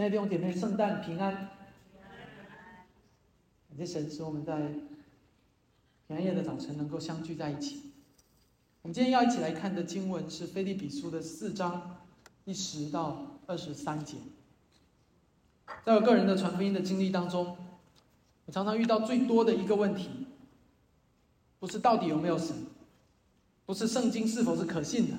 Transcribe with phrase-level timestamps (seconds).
[0.00, 1.30] 亲爱的弟兄姐妹，圣诞平安！
[3.68, 4.56] 感谢神使我们在
[6.06, 7.92] 平安夜的早晨能够相聚在一起。
[8.80, 11.98] 我们今天要一起来看的经文是《菲利比书》的四章
[12.46, 14.16] 一十到二十三节。
[15.84, 17.54] 在我个人的传福音的经历当中，
[18.46, 20.08] 我常常遇到最多的一个问题，
[21.58, 22.56] 不是到底有没有神，
[23.66, 25.18] 不是圣经是否是可信的，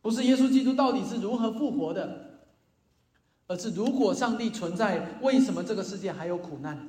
[0.00, 2.29] 不是耶稣基督到底是如何复活的。
[3.50, 6.86] 而是，如果上帝存在，为什么这个世界还有苦难？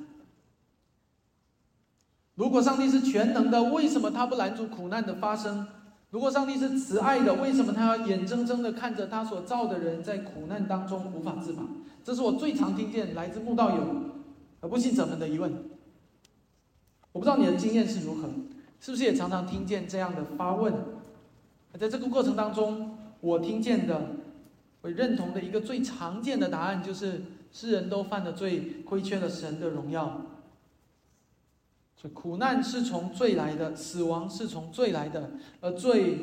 [2.36, 5.66] 如果上帝是全能的，为什么他不拦阻苦难的发生？
[6.10, 11.64] 如果上帝是慈爱的，为什么他要眼睁睁的看着他所造的人在苦难当中无法自拔？
[12.04, 13.84] 这是我最常听见来自慕道友
[14.60, 15.52] 和不信者们的疑问。
[17.10, 18.28] 我不知道你的经验是如何，
[18.80, 20.72] 是不是也常常听见这样的发问？
[21.76, 24.00] 在这个过程当中，我听见的。
[24.82, 30.20] 我认同的一个最常见的答案就是：世人都犯了罪，亏缺了神的荣耀。
[31.96, 35.30] 所以苦难是从罪来的，死亡是从罪来的，
[35.60, 36.18] 而罪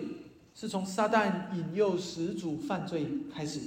[0.54, 3.62] 是从撒旦引诱始祖犯罪开始。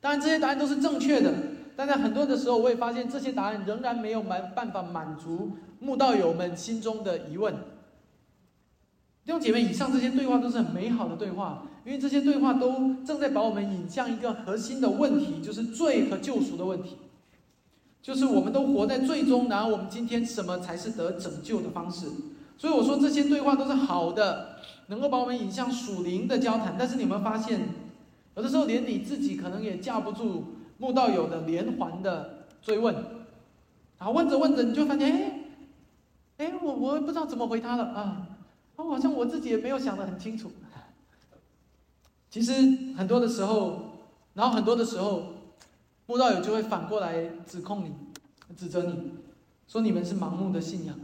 [0.00, 1.32] 当然，这些答案都是正确的，
[1.76, 7.54] 但在很多的时候，我也发现这些答案仍然没有满办法满足慕道友们心中的疑问。
[9.28, 16.96] 弟兄姐妹，以上这些对话都是很美好的对话，因为这些对话都正在把我们引向一个核心的问题，就是罪和救赎的问题，
[18.00, 22.06] 就是我们都活在罪中，然后我们今天什么才是得拯救的方式？
[22.56, 26.76] 所以我说这些对话都是好的，能够把我们引向属灵的交谈。
[26.78, 27.68] 但是你有没有发现，
[28.34, 32.94] 有的时候连你自己可能也架不住慕道友的连环的追问，
[33.98, 35.12] 然后问着问着你就发现，
[36.38, 38.26] 哎，哎，我我不知道怎么回他了啊。
[38.84, 40.50] 我好像我自己也没有想得很清楚。
[42.30, 42.52] 其实
[42.96, 43.82] 很多的时候，
[44.34, 45.34] 然后很多的时候，
[46.06, 47.92] 慕道友就会反过来指控你、
[48.56, 49.12] 指责你，
[49.66, 50.94] 说你们是盲目的信仰。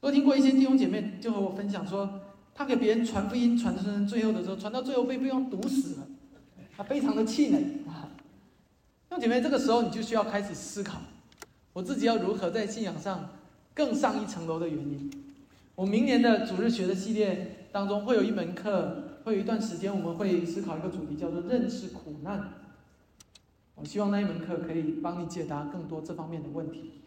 [0.00, 2.20] 我听过一些弟兄姐妹就和我分享说，
[2.54, 6.06] 他给别人传福音，传到最后的时候，传到最后被对方毒死了，
[6.74, 8.08] 他非常的气馁啊。
[9.08, 10.98] 弟兄姐妹，这个时候你就需要开始思考，
[11.74, 13.28] 我自己要如何在信仰上
[13.74, 15.10] 更上一层楼的原因。
[15.80, 22.52] 我明年的主日学的系列当中会有一门课，会有一段时间，我们会思考一个主题，叫做认识苦难。
[23.76, 27.00] 我希望那一门课可以帮你解答更多这方面的问题。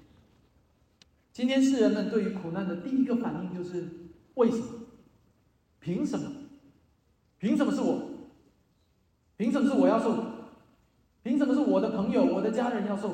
[1.31, 3.89] 今天世人们对于苦难的第一个反应就是
[4.33, 4.65] 为什么？
[5.79, 6.31] 凭什么？
[7.37, 8.01] 凭什么是我？
[9.37, 10.17] 凭什么是我要受？
[11.21, 13.13] 凭什么是我的朋友、我的家人要受？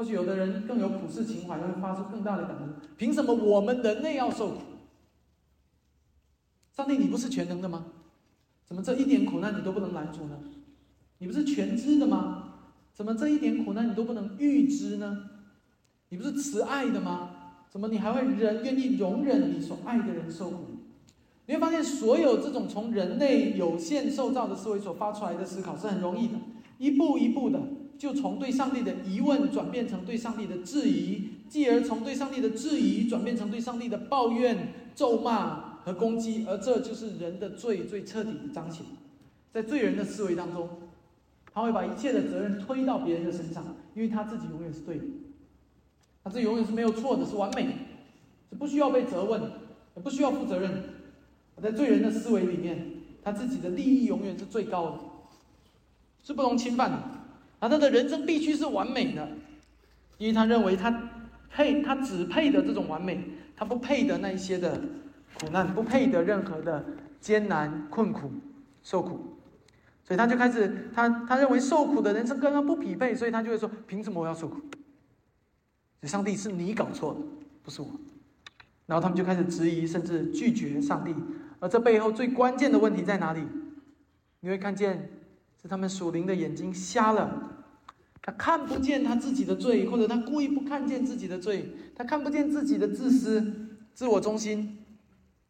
[0.00, 4.56] 或许有的人更有普世情怀，会发出更大的感恩：凭什么我们人类要受苦？
[6.74, 7.84] 上帝，你不是全能的吗？
[8.64, 10.38] 怎么这一点苦难你都不能拦阻呢？
[11.18, 12.44] 你不是全知的吗？
[12.94, 15.24] 怎么这一点苦难你都不能预知呢？
[16.08, 17.32] 你不是慈爱的吗？
[17.68, 20.64] 怎么你还会人愿意容忍你所爱的人受苦？
[21.44, 26.38] 你会发现，所有这种从人类有限受造的思维所发出来的思考是很容易的，
[26.78, 27.60] 一步一步的。
[28.00, 38.86] 就从对上帝的疑问转变成对上帝的质疑，继而从对上帝的质疑转变成对上帝的抱怨、咒骂和攻击，而这就是人的罪最彻底的彰显。
[39.52, 40.66] 在罪人的思维当中，
[41.52, 43.62] 他会把一切的责任推到别人的身上，
[43.94, 45.04] 因为他自己永远是对的，
[46.24, 47.72] 他自己永远是没有错的，是完美的，
[48.48, 49.42] 是不需要被责问，
[49.94, 50.84] 也不需要负责任。
[51.60, 54.98] 在罪人的思维里面，他自己的利益永远是最高的，
[56.22, 57.19] 是不容侵犯的。
[57.60, 59.28] 而他的人生必须是完美的，
[60.18, 60.90] 因为他认为他
[61.50, 63.22] 配，他只配的这种完美，
[63.54, 64.80] 他不配的那一些的
[65.34, 66.82] 苦难，不配的任何的
[67.20, 68.32] 艰难困苦
[68.82, 69.36] 受苦，
[70.02, 74.58] 所以他就开始，他他认为受苦的人生跟他不匹配，所以他就会说：凭什么我要受苦？
[76.04, 77.20] 上帝是你搞错了，
[77.62, 77.88] 不是我。
[78.86, 81.14] 然后他们就开始质疑，甚至拒绝上帝。
[81.58, 83.42] 而这背后最关键的问题在哪里？
[84.40, 85.10] 你会看见。
[85.60, 87.30] 是他们属灵的眼睛瞎了，
[88.22, 94.78] 他看不见他自己的罪，或者他故意不看见自己的罪，他看不见自己的自私、自我中心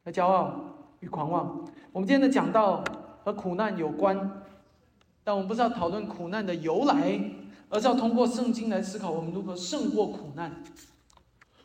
[0.04, 1.64] 和骄傲与狂妄。
[1.92, 2.82] 我们今天的讲到
[3.22, 4.42] 和苦难有关，
[5.22, 7.20] 但我们不是要讨论苦难的由来，
[7.68, 10.64] 而是要通过圣经来思考我们如何胜过苦难。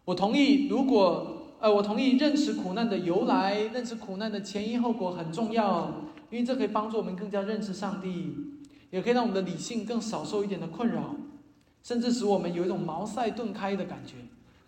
[0.04, 5.92] 我同意，如果呃，我同意认识苦难的由来，认识苦难的前因后果很重要。
[6.30, 8.36] 因为这可以帮助我们更加认识上帝，
[8.90, 11.16] 也可以让我们的理性更少受一点的困扰，
[11.84, 14.16] 甚至使我们有一种茅塞顿开的感觉，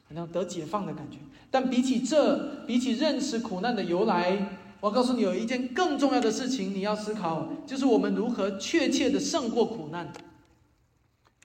[0.08, 1.18] 好像得解放的感觉。
[1.50, 10.12] 但比起这，比起认识苦难的由来，我告诉你，有一件更重要的事情你要思考，就是我们如何确切的胜过苦难。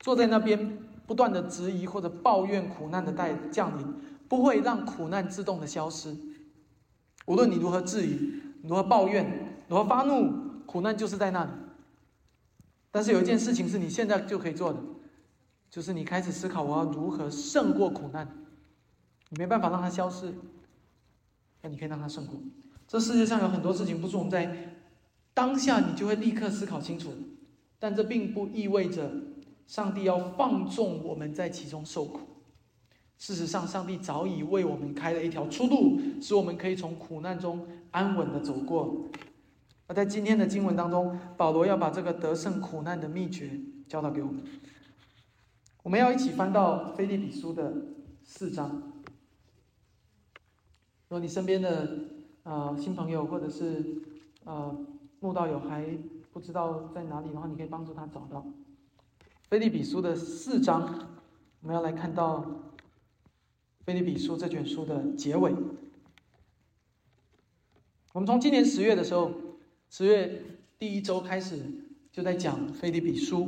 [0.01, 3.87] 坐在那边不断的质疑或者抱怨苦难的带降临，
[4.29, 6.17] 不会让苦难自动的消失。
[7.27, 8.19] 无论你如何质疑、
[8.65, 10.33] 如何抱怨、我发怒，
[10.67, 11.51] 苦难就是在那里。
[12.91, 14.79] 但是有一件事情是你现在就可以做的，
[15.71, 18.29] 就是你开始思考我要如何胜过苦难。
[19.31, 20.35] 你没办法让它消失，
[21.63, 22.39] 那你可以让它胜过。
[22.87, 24.75] 这世界上有很多事情不是我们在
[25.33, 27.11] 当下你就会立刻思考清楚，
[27.79, 29.11] 但这并不意味着
[29.67, 32.21] 上帝要放纵我们在其中受苦。
[33.17, 39.07] 事实上，上帝早已为我们开了一条出路，使我们可以从苦难中安稳的走过。
[39.93, 44.43] 在今天的经文当中，保罗要把这个得胜苦难的秘诀教导给我们。
[45.83, 47.75] 我们要一起翻到菲利比书的
[48.23, 48.71] 四章。
[51.09, 51.89] 如果你身边的
[52.45, 54.03] 啊新朋友或者是
[54.45, 54.75] 啊
[55.21, 55.85] 慕道友还
[56.33, 58.39] 不知道在哪里的话，你可以帮助他找到
[59.51, 61.09] 《菲利比书》的四章。
[61.61, 62.39] 我们要来看到
[63.85, 65.53] 《菲利比书》这卷书的结尾。
[68.13, 69.33] 我们从今年十月的时候，
[69.95, 70.43] 十月
[70.79, 71.61] 第一周开始
[72.11, 73.45] 就在讲《菲利比书》。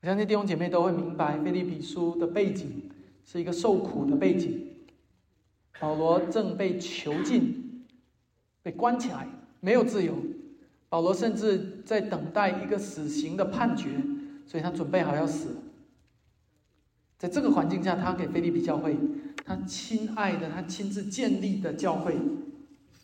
[0.00, 2.88] 我相信弟兄姐妹都会明白，《菲利比书》的背景
[3.26, 4.66] 是一个受苦的背景。
[5.78, 7.84] 保罗正被囚禁，
[8.62, 9.28] 被关起来，
[9.60, 10.16] 没有自由。
[10.88, 13.90] 保罗甚至在等待一个死刑的判决，
[14.46, 15.48] 所以他准备好要死。
[17.18, 18.96] 在这个环境下，他给菲利比教会，
[19.44, 22.16] 他亲爱的、他亲自建立的教会，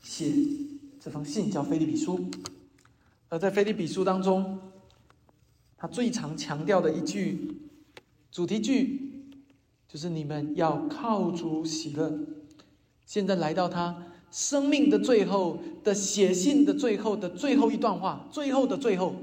[0.03, 0.33] 写
[1.05, 2.19] 这封信叫《菲利比书》。
[3.29, 4.59] 而在《菲利比书》当中，
[5.77, 7.61] 他最常强调的一句
[8.31, 9.13] 主题句，
[9.87, 12.19] 就是你们要靠主喜乐。
[13.05, 19.15] 现在来到他生命的最后的写信的最后的最后一段话，最后的最后，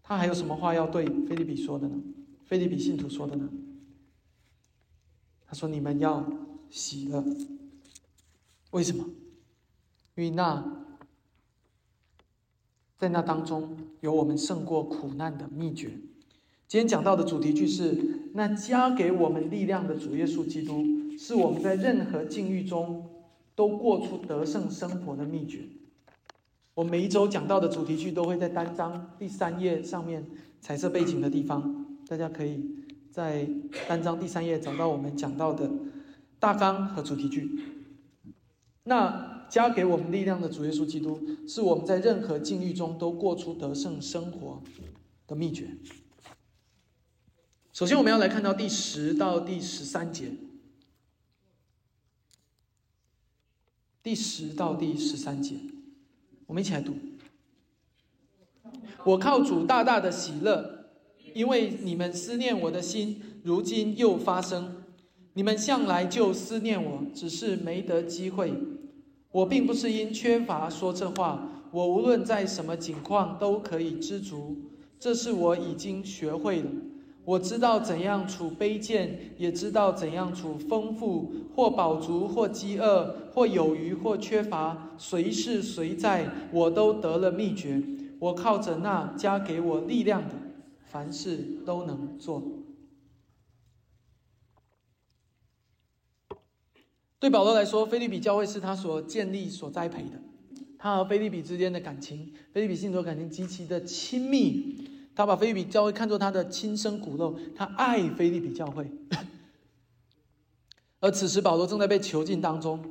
[0.00, 2.00] 他还有什么话要对菲利比说的呢？
[2.44, 3.48] 菲利比信徒说的呢？
[5.44, 6.24] 他说：“你们要
[6.70, 7.24] 喜乐，
[8.70, 9.04] 为什么？
[10.14, 10.84] 因为那
[12.98, 15.90] 在那当中有我们胜过苦难的秘诀。
[16.68, 20.84] 今天讲到的主题句是：那加给我们力量的主耶稣基督。”
[21.18, 23.06] 是我们在任何境遇中
[23.54, 25.68] 都过出得胜生活的秘诀。
[26.72, 30.24] 我每一周讲到的主题句都会在单章第三页上面
[30.62, 32.64] 彩色背景的地方，大家可以
[33.10, 33.46] 在
[33.86, 35.70] 单章第三页找到我们讲到的
[36.38, 37.50] 大纲和主题句。
[38.84, 44.62] 那加给我们力量的主耶稣基督，是我们在任何境遇中都过出得胜生活
[45.26, 45.76] 的秘诀。
[47.72, 50.32] 首先，我们要来看到第十到第十三节。
[54.02, 55.56] 第十到第十三节，
[56.46, 56.94] 我们一起来读。
[59.04, 60.86] 我靠主大大的喜乐，
[61.34, 64.84] 因为你们思念我的心，如今又发生。
[65.34, 68.52] 你们向来就思念我，只是没得机会。
[69.32, 74.56] 我并不是因缺乏说这话，我无论在什么境况都可以知足，
[74.98, 76.70] 这是我已经学会了。
[77.24, 87.80] 我知道怎样处卑贱，也知道怎样处丰富，或饱足，或饥饿，或有余，或缺乏，随是随在，我都得了秘诀。
[88.18, 90.34] 我靠着那加给我力量的，
[90.86, 92.42] 凡事都能做。
[97.20, 100.18] 对保罗来说，菲利比教会是他所建立、所栽培的。
[100.78, 104.88] 他和菲利比之间的感情，菲利比信徒感情极其的亲密。
[105.14, 108.90] 他把菲利比教会看作他的亲生骨肉，他爱菲利比教会。
[111.00, 112.82] 而此时保罗正在被囚禁当中。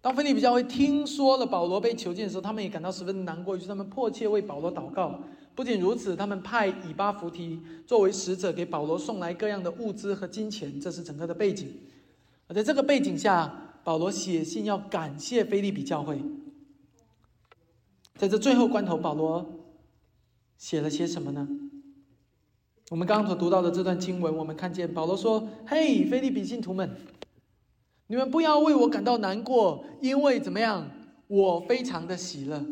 [0.00, 5.20] 当菲利比教会听说了保罗被囚禁的时候，他们也感到十分难过，于是他们迫切为保罗祷告。
[5.54, 10.80] 不仅如此，他们派以巴弗提作为使者，给保罗送来各样的物资和金钱。
[10.80, 11.72] 这是整个的背景。
[12.48, 16.20] 而在这个背景下，保罗写信要感谢菲利比教会。
[18.16, 19.58] 在这最后关头，保罗。
[20.58, 21.48] 写了些什么呢？
[22.90, 26.88] 我们刚刚所读到的这段经文，我们看见保罗说：“嘿，菲利比信徒们，
[28.06, 30.88] 你们不要为我感到难过，因为怎么样？
[31.26, 32.64] 我非常的喜乐。”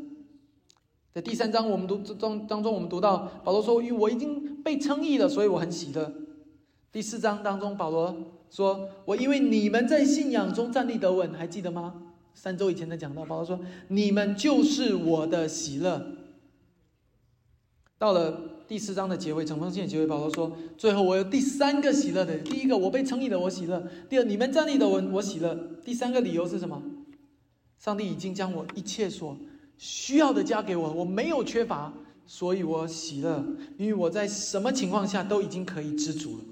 [1.12, 6.12] 在第三章，我们读当当中，我们读到保罗说：“因为我已经被称义了，所以我很喜乐。”
[6.92, 8.14] 第四章当中，保罗
[8.50, 12.02] 说：“我因为你们在信仰中站立得稳，还记得吗？
[12.34, 16.04] 三周以前的讲到，保罗说：你们就是我的喜乐。”
[17.96, 23.78] 到了第四章的结尾，整封信的结尾，保罗说：“最后我有第三个喜乐的，第一个我被称义的我喜乐；
[24.08, 25.54] 第二你们站立的我我喜乐；
[25.84, 26.82] 第三个理由是什么？
[27.78, 29.36] 上帝已经将我一切所
[29.78, 31.92] 需要的加给我，我没有缺乏，
[32.26, 33.44] 所以我喜乐，
[33.76, 36.44] 因为我在什么情况下都已经可以知足了。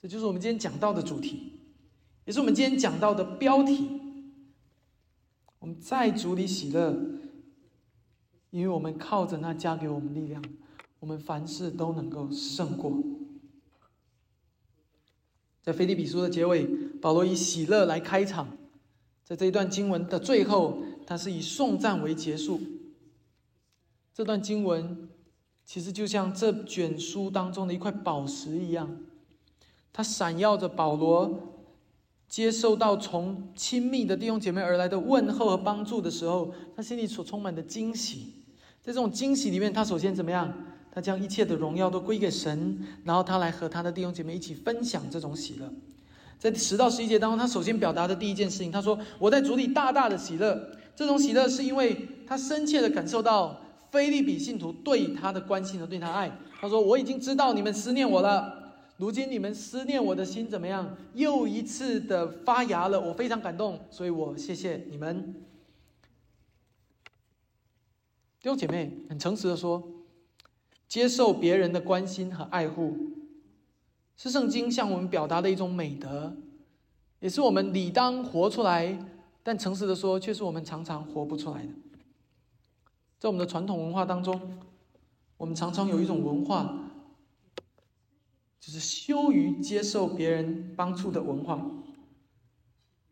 [0.00, 1.52] 这就是我们今天讲到的主题，
[2.24, 4.00] 也是我们今天讲到的标题。
[5.58, 6.96] 我们在主里喜乐，
[8.50, 10.42] 因为我们靠着那加给我们力量，
[11.00, 12.92] 我们凡事都能够胜过。
[15.62, 16.64] 在腓立比书的结尾，
[17.00, 18.56] 保罗以喜乐来开场。
[19.24, 22.60] 在这一段经文的最后，他是以颂赞为结束。
[24.14, 25.08] 这段经文
[25.64, 29.00] 其实就像这卷书当中的一块宝石一样，
[29.96, 31.54] 它闪耀着保罗
[32.28, 38.34] 接受到从亲密的弟兄姐妹而来的问候和帮助的时候，他心里所充满的惊喜。
[38.82, 40.52] 在这种惊喜里面，他首先怎么样？
[40.92, 45.72] 他将一切的荣耀都归给神，然后他来和他的弟兄姐妹一起分享这种喜乐。
[46.38, 50.72] 在十到十一节当中，他首先表达的第一件事情，他说：“我在主里大大的喜乐。
[50.94, 53.58] 这种喜乐是因为他深切的感受到
[53.90, 56.38] 菲利比信徒对他的关心和对他爱。
[56.60, 58.65] 他说：我已经知道你们思念我了，
[58.98, 60.96] 如今你们思念我的心怎么样？
[61.14, 63.00] 又一次的发芽了。
[63.00, 65.34] 我非常感动，所以我谢谢你们。
[68.40, 69.82] 弟兄姐妹，很诚实的说，
[70.88, 72.96] 接受别人的关心和爱护。”
[74.16, 76.34] 是圣经向我们表达的一种美德，
[77.20, 78.98] 也是我们理当活出来。
[79.42, 81.68] 但诚实的说，却是我们常常活不出来的。
[83.18, 84.58] 在我们的传统文化当中，
[85.36, 86.85] 我们常常有一种文化，
[88.66, 91.64] 就是羞于接受别人帮助的文化。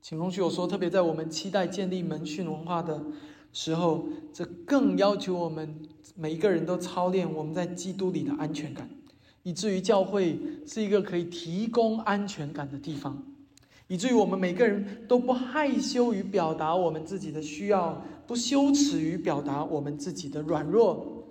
[0.03, 3.01] 请容许我说，特别在我们期待建立门训文化的
[3.53, 5.79] 时候，这更要求我们
[6.17, 8.91] 每一个人都操练我们在基督里的安全感。
[9.45, 13.23] 以至于教会是一个可以提供安全感的地方，
[13.87, 21.29] 以至于我们每个人都不害羞于表达我们自己的需要，不羞耻于表达我们自己的软弱。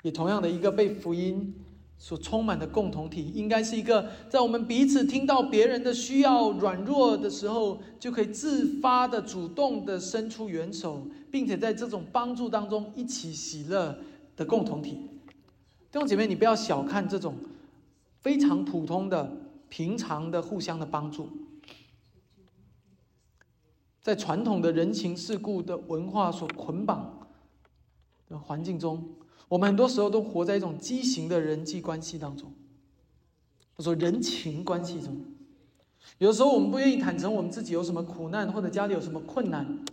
[0.00, 1.54] 也同样的一个被福音
[1.96, 13.96] 所充满的共同体，应该是一个在我们彼此听到别人的需要软弱的时候，就可以自发的主动的伸出援手，并且在这种帮助当中一起喜乐
[14.36, 14.92] 的共同体。
[15.90, 17.36] 弟兄姐妹，你不要小看这种
[18.20, 19.30] 非常普通的、
[19.68, 21.28] 平常的互相的帮助。
[24.02, 27.26] 在传统的人情世故的文化所捆绑
[28.28, 29.02] 的环境中，
[29.48, 32.52] 我们很多时候都活在一种畸形的人际关系当中，
[33.74, 35.16] 或者说人情关系中。
[36.18, 39.84] 有的时候，我们不愿意坦诚我们自己有什么苦难，或者家里有什么困难，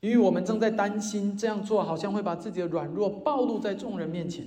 [0.00, 4.46] 因为我们正在担心这样做好像会把自己的软弱暴露在众人面前。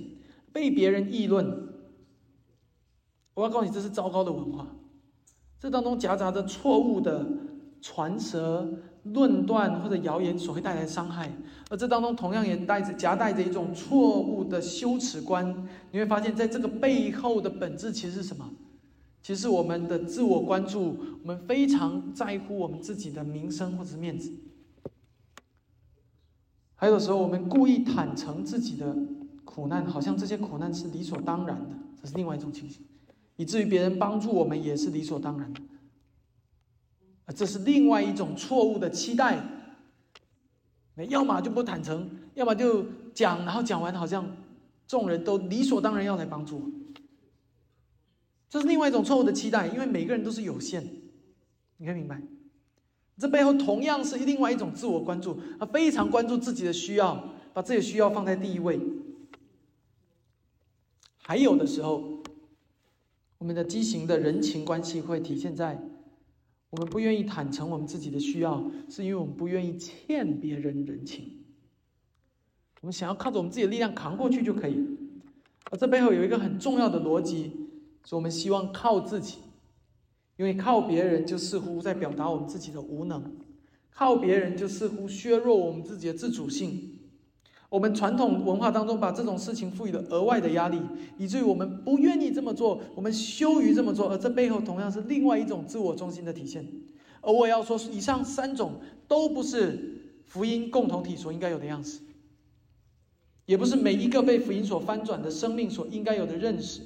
[0.52, 1.68] 被别人议论，
[3.32, 4.66] 我要告诉你，这是糟糕的文化。
[5.58, 7.26] 这当中夹杂着错误的
[7.80, 8.68] 传舌、
[9.04, 11.30] 论断或者谣言所会带来的伤害，
[11.70, 15.66] 而这当中同样也带着夹带着一种错误的羞耻观。
[15.90, 18.50] 你会发现在这个背后的本质其实是什么？
[19.22, 24.32] 其实我们的自我关注，我们非常在乎我们自己的名声或者是面子。
[26.74, 28.96] 还有时候，我们故意坦诚自己的。
[29.44, 32.80] 苦难好像这些苦难是理所当然的，这是另外一种情形，
[33.36, 35.60] 以至于别人帮助我们也是理所当然的，
[37.32, 39.42] 这是另外一种错误的期待。
[41.08, 42.84] 要么就不坦诚，要么就
[43.14, 44.36] 讲，然后讲完好像
[44.86, 46.70] 众人都理所当然要来帮助我，
[48.50, 50.84] 这是另外一种错误的期待，因为每个人都是有限，
[51.78, 52.20] 你可以明白，
[53.18, 58.78] 这背后同样是另外一种自我关注，他非常关注自己的需要，把自己的需要放在第一位。
[61.16, 62.22] 还有的时候，
[63.38, 65.82] 我们的畸形的人情关系会体现在
[66.72, 71.44] 我们不愿意坦诚我们自己的需要，是因为我们不愿意欠别人人情。
[72.80, 74.82] 我们想要靠着我们自己的力量扛过去就可以。
[75.70, 77.52] 而这背后有一个很重要的逻辑，
[78.06, 79.40] 是我们希望靠自己，
[80.38, 83.36] 因为靠别人就似乎在表达我们自己的无能，
[83.90, 86.91] 靠别人就似乎削弱我们自己的自主性。
[87.72, 90.78] 我们传统文化当中把这种事情赋予了额外的压力，
[91.16, 96.66] 以至于我们不愿意这么做，我们羞于这么做，而这背后同样是另外一种自我中心的体现。
[97.22, 98.74] 而我要说，以上三种
[99.08, 102.00] 都不是福音共同体所应该有的样子，
[103.46, 106.82] 也不是每一个被福音所翻转的生命所应该有的认识。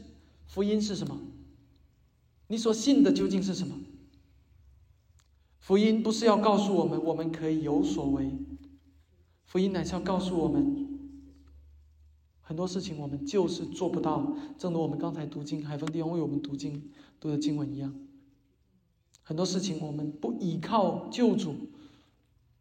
[0.46, 1.18] 福音是什么？
[2.46, 3.74] 你所信的究竟是什么？
[5.58, 8.30] 福音不是要告诉我们我们可以有所为。
[9.56, 10.86] 福音乃是要告诉我们，
[12.42, 14.36] 很多事情我们就是做不到。
[14.58, 17.94] 正如我们刚才读经，海峰弟兄为我们读经读的经文一样，
[19.22, 21.56] 很多事情我们不依靠救主，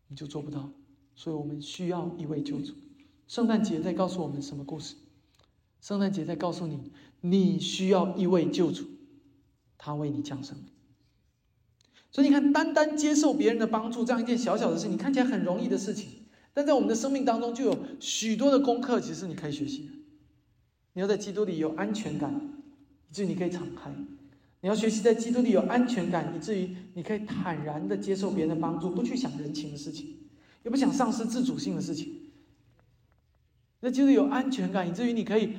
[0.07, 0.71] 你就做不到。
[1.15, 2.73] 所以我们需要一位救主。
[3.27, 4.95] 圣诞节在告诉我们什么故事？
[5.81, 8.85] 圣诞节在告诉你，你需要一位救主，
[9.77, 10.57] 他为你降生。
[12.09, 16.14] 所以你看，单单接受别人的帮助这样一件小小的事情，看起来很容易的事情，
[16.55, 19.89] 但在我们的生命当中就有许多的功课，其实你可以学习的。
[20.93, 22.33] 你要在基督里有安全感，
[23.11, 23.91] 以至于你可以敞开；
[24.61, 30.15] 你要学习在基督里有安全感，以至于你可以坦然的接受别人的帮助，不去想人情的事情，
[30.63, 32.11] 也不想丧失自主性的事情。
[33.81, 35.53] 那就是有安全感，以至于你可以。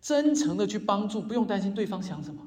[0.00, 2.40] 真诚的去帮助，不用担心对方想什么。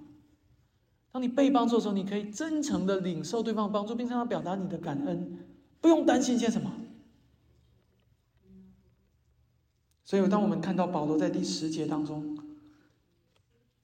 [1.12, 5.38] 当你被帮助的时候，你可以真诚的领受对方的帮助，并向他表达你的感恩，
[5.82, 6.72] 不用担心些什么。
[10.12, 12.38] 所以，当我们看到保罗在第十节当中，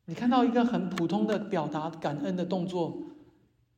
[0.07, 3.01] 你看到一个很普通的表达感恩的动作，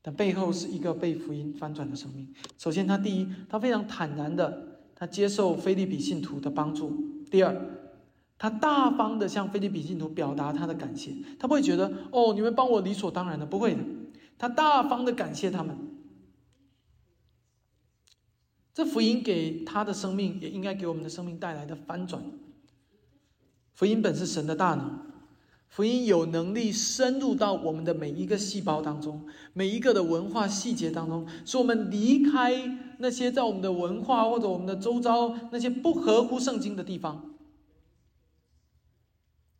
[0.02, 2.28] 但背后是一个被福音翻转的生命。
[2.58, 6.90] 首先，他第一，他非常坦然的，他接受菲利比信徒的帮助；
[7.30, 7.56] 第二。
[8.40, 13.82] 他大方的向菲利比信徒表达他的感谢，他不会觉得哦，你们帮我理所当然的，不会的。
[14.40, 15.78] 他大方的感谢他们。
[18.80, 22.24] 这福音给他的生命，也应该给我们的生命带来的翻转。
[23.74, 24.98] 福音本是神的大能，
[25.68, 37.36] 福音有能力深入到我们的每一个细胞当中，每一个的文化细节当中，使我们离开那些在我们的文化或者我们的周遭那些不合乎圣经的地方。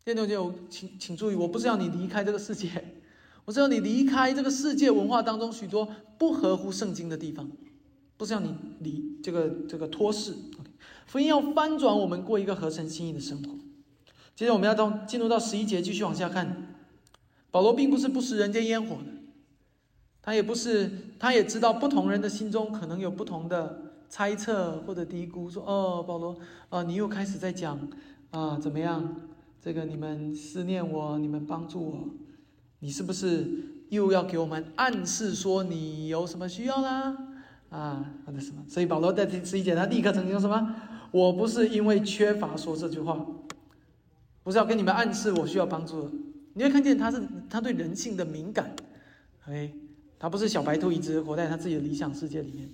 [0.02, 3.02] 弟兄姐妹，请请注意，我不是要你离开这个世界，
[3.44, 5.86] 我是要你离开这个世界文化当中许多
[6.16, 7.50] 不合乎圣经的地方，
[8.20, 10.34] 不是要你离这个这个脱世。
[11.06, 13.54] 福音要翻转我们过一个合神心意的生活。
[14.36, 16.76] 接着我们要到进入到十一节，继续往下看。
[17.50, 19.06] 保罗并不是不食人间烟火的，
[20.20, 26.36] 他也不是，他也知道不同人的心中可能有不同的猜测或者低估，说哦，保罗
[26.68, 27.88] 啊，你又开始在讲
[28.32, 29.16] 啊，怎么样？
[29.62, 32.08] 这个你们思念我，你们帮助我，
[32.80, 33.48] 你是不是
[33.88, 37.28] 又要给我们暗示说你有什么需要啦？
[37.70, 38.62] 啊，或者什么？
[38.68, 40.74] 所以保罗在第十一节，他立刻澄清什么？
[41.12, 43.26] 我不是因为缺乏说这句话，
[44.42, 46.10] 不是要跟你们暗示我需要帮助。
[46.54, 48.74] 你会看见他是他对人性的敏感，
[49.46, 49.72] 哎，
[50.18, 52.68] 他不是小白兔一只活在他自己的理想世界里面，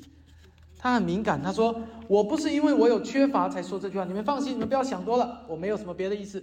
[0.78, 1.42] 他很敏感。
[1.42, 1.78] 他说
[2.08, 6.42] 我不是因为我有缺乏才说这句话，你们放心，你们不要想多了，我没有什么别的意思。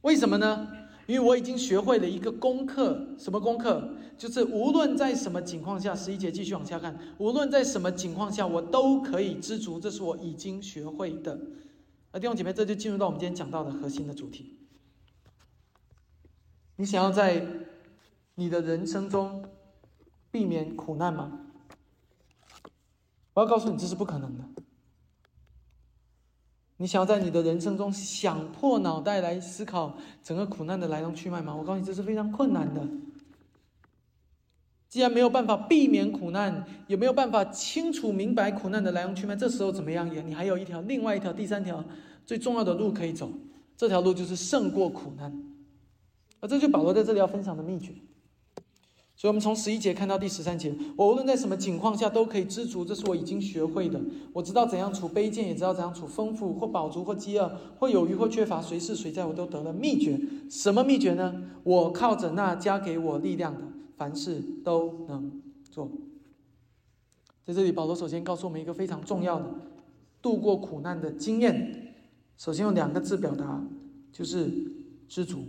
[0.00, 0.68] 为什么呢？
[1.08, 3.94] 因为我已经学会了一个功课，什么功课？
[4.18, 11.40] 就是无论在什么情况下，十一节继续往下看，无论在什么情况下，我都可以知足，这是我已经学会的。
[12.10, 14.58] 而弟兄姐妹，这就进入到我们今天讲到的核心的主题。
[16.76, 17.42] 你想要在
[18.34, 19.42] 你的人生中
[20.30, 21.40] 避免苦难吗？
[23.32, 24.44] 我要告诉你，这是不可能的。
[26.78, 31.54] 你想要在你的人生中想破脑袋来思考整个苦难的来龙去脉吗？
[31.54, 32.82] 我告诉你，这是非常困难的。
[34.88, 40.12] 既然没有办法避免苦难，也没有办法清楚明白苦难的来龙去脉，这时候怎么样？
[40.14, 41.84] 也你还有一条、另外一条、第三条
[42.24, 43.30] 最重要的路可以走。
[43.76, 45.36] 这条路就是胜过苦难。
[46.40, 47.92] 而这就保罗在这里要分享的秘诀。
[49.20, 54.00] 所以，我们从十一节看到第十三节，我无论在什么情况下都可以知足，这是我已经学会的。
[54.32, 57.50] 我知道怎样处卑贱，也知道怎样处丰富，或饱足，或饥饿，
[57.80, 60.20] 或有余，或缺乏，随是随在，我都得了秘诀。
[60.48, 61.50] 什么秘诀呢？
[61.64, 63.62] 我靠着那加给我力量的，
[63.96, 65.90] 凡事都能做。
[67.44, 69.46] 在这里，保罗首先告诉我们一个非常重要的
[70.22, 71.92] 度过苦难的经验。
[72.36, 73.60] 首先用两个字表达，
[74.12, 74.48] 就是
[75.08, 75.40] 知足。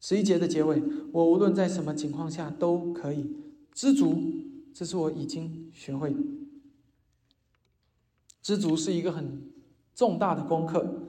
[0.00, 0.82] 十一节的结尾，
[1.12, 3.36] 我无论在什么情况下都可以
[3.72, 4.18] 知足，
[4.72, 6.18] 这是我已经学会的。
[8.42, 9.42] 知足是一个很
[9.94, 11.02] 重大的功课，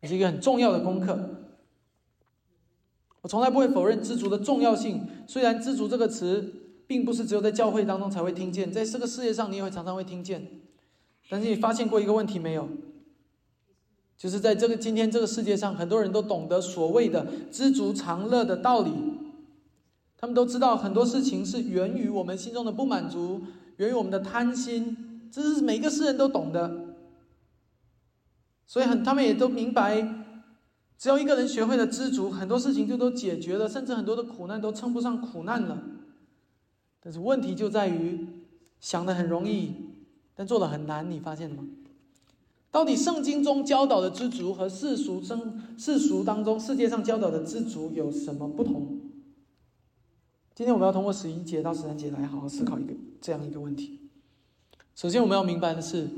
[0.00, 1.44] 也是一个很重要的功课。
[3.20, 6.54] 我从来不会否认知足的重要性，虽然“知足”这个词
[6.86, 10.46] 并不是只有在教会当中才会听见，在这个世界上你也会常常会听见。
[11.28, 12.68] 但是你发现过一个问题没有？
[14.18, 18.90] 就是在这个今天这个世界上，很多人都懂得所谓的知足常乐的道理，
[20.16, 23.40] 他们都知道很多事情是源于我们心中的不满足，
[23.76, 26.96] 源于我们的贪心，这是每个世人都懂的。
[28.66, 30.26] 所以很，他们也都明白，
[30.98, 35.80] 只要一个人学会了知足，很多事情就都解决了，甚至很多的苦难都称不上苦难了。
[37.00, 38.26] 但是问题就在于，
[38.80, 39.72] 想的很容易，
[40.34, 41.62] 但做的很难，你发现了吗？
[42.70, 49.00] 到底圣经中教导的知足和世俗生世俗当中世界上教导的知足有什么不同？
[50.54, 54.00] 今天我们要通过十一节到十三节来好好思考一个这样一个问题。
[54.94, 56.08] 首先，我们要明白的是，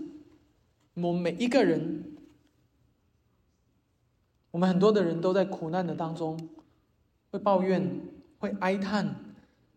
[0.94, 2.04] 我们每一个人，
[4.50, 6.48] 我们很多的人都在苦难的当中，
[7.30, 8.00] 会抱怨，
[8.38, 9.14] 会哀叹，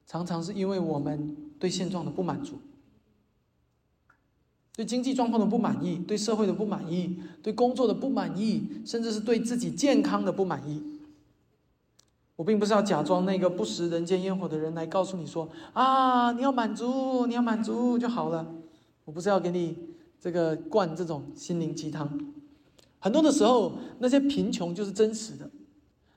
[0.08, 2.56] 常常是因为我们对现状的不满足，
[4.76, 10.82] 对经济状况的不满意，对社会的不满意，对工作的不满意，甚至是对自己健康的不满意。
[12.36, 18.56] 我并不是要假装那个不食人间烟火的人来告诉你说啊，你要满足，你要满足就好了。
[19.06, 19.78] 我不是要给你
[20.20, 22.10] 这个灌这种心灵鸡汤。
[22.98, 25.48] 很多的时候，那些贫穷就是真实的，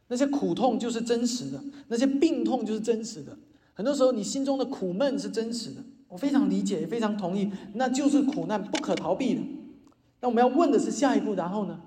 [0.09, 3.37] 那些苦痛就是真实的，那些病痛就是真实的。
[3.75, 9.43] 很多时候，你心中的苦闷是真实的，我非常理解，也非常同意，那就是苦难不可逃避的。
[10.21, 11.81] 那我们要问的是下一步，然后呢？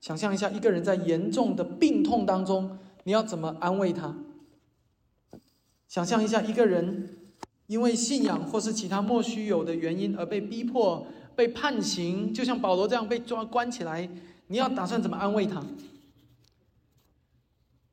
[0.00, 4.16] 想象一下，一个人在严重的病痛当中，你要怎么安慰他？
[5.88, 7.32] 想象一下，一个人
[7.66, 14.08] 因为信仰或是其他莫须有的原因而被逼迫、被判刑，就像保罗这样被抓关起来，
[14.46, 15.64] 你要打算怎么安慰他？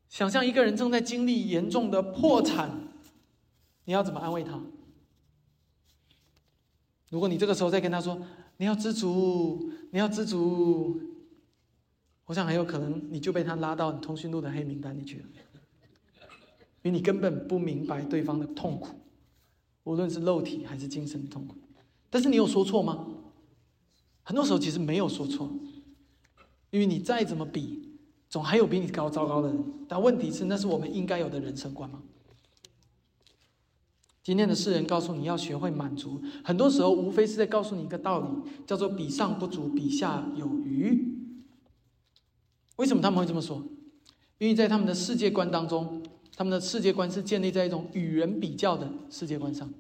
[0.08, 2.85] 想象一个人正在经历严重的破产，
[3.86, 4.62] 你要怎么安慰他？
[7.10, 8.20] 如果你这个时候再跟他说
[8.58, 11.00] ：“你要知足，你要知足。”
[12.26, 15.26] 我想很有可能你就被他拉到你通讯录的黑名单里去了，
[16.82, 18.96] 因为你根本不明白对方的痛苦，
[19.84, 21.56] 无论是肉体还是精神痛苦。
[22.10, 23.06] 但是你有说错吗？
[24.24, 25.48] 很多时候其实没有说错，
[26.72, 27.96] 因为你再怎么比，
[28.28, 29.64] 总还有比你高糟糕的人。
[29.88, 32.02] 但问题是，那是我们应该有的人生观吗？
[34.26, 38.28] 今天的世人告诉你要学会满足，很多时候无非是在告诉你一个道理，
[38.66, 41.16] 叫做“比上不足，比下有余”。
[42.78, 43.64] 为什么他们会这么说？
[44.40, 46.02] 因为在他们的世界观当中，
[46.36, 49.72] 他们的世界观是建立在一种与人比较的世界观上。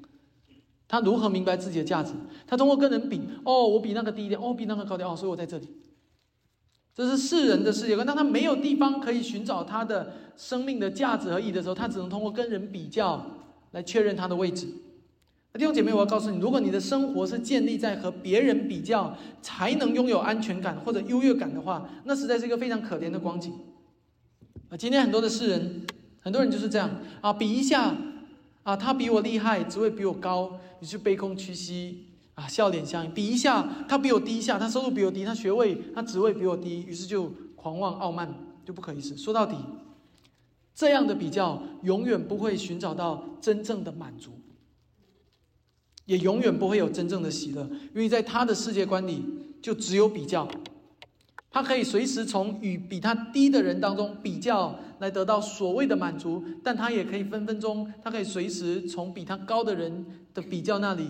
[0.88, 2.14] 他如何明白自己的价值？
[2.46, 5.68] 他通过跟人比，哦，我比那个低一点，哦，比那个高点，哦，所以我在这里。
[6.94, 8.06] 这是世人的世界观。
[8.06, 13.26] 当他没有地方可以寻找他的生命的价值和意义的时候，他只能通过跟人比较
[13.76, 14.66] 来确认他的位置。
[15.54, 23.54] 弟兄姐妹，我要告诉你，如果你的生活是建立在和别人比较才能拥有安全感或者优越感的话，那实在是一个非常可怜的光景。
[24.70, 25.86] 啊，今天很多的世人，
[26.20, 26.90] 很多人就是这样
[27.22, 27.96] 啊，比一下
[28.64, 38.34] 啊，他比我厉害，职位比我高，于是卑躬屈膝啊，笑脸相迎；比一下，他比我低一下，他收入比我低，他学位、他职位比我低，于是就狂妄傲慢，
[38.66, 39.16] 就不可一世。
[39.16, 39.56] 说到底，
[40.76, 44.32] 这样的比较永远不会寻找到真正的满足。
[46.06, 49.26] 也永远不会有真正的喜乐，因为在他的世界观里
[49.60, 50.48] 就只有比较。
[51.50, 61.08] 他可以随时从与比他低的人当中比较来得到所谓的满足，但他也可以分分钟，他可以随时从比他高的人的比较那里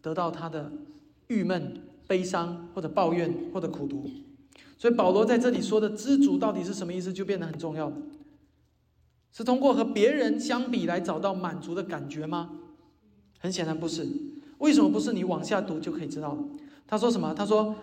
[0.00, 0.72] 得到他的
[1.26, 4.08] 郁闷、悲伤或者抱怨或者苦读。
[4.78, 7.96] 所以保罗在这里说的知足到底是什么意思，就变得很重要了。
[9.32, 12.50] 是通过和别人相比来找到满足的感觉吗？
[13.38, 14.06] 很显然不是，
[14.58, 15.12] 为什么不是？
[15.12, 16.36] 你往下读就可以知道。
[16.86, 17.32] 他说什么？
[17.32, 17.74] 他说：“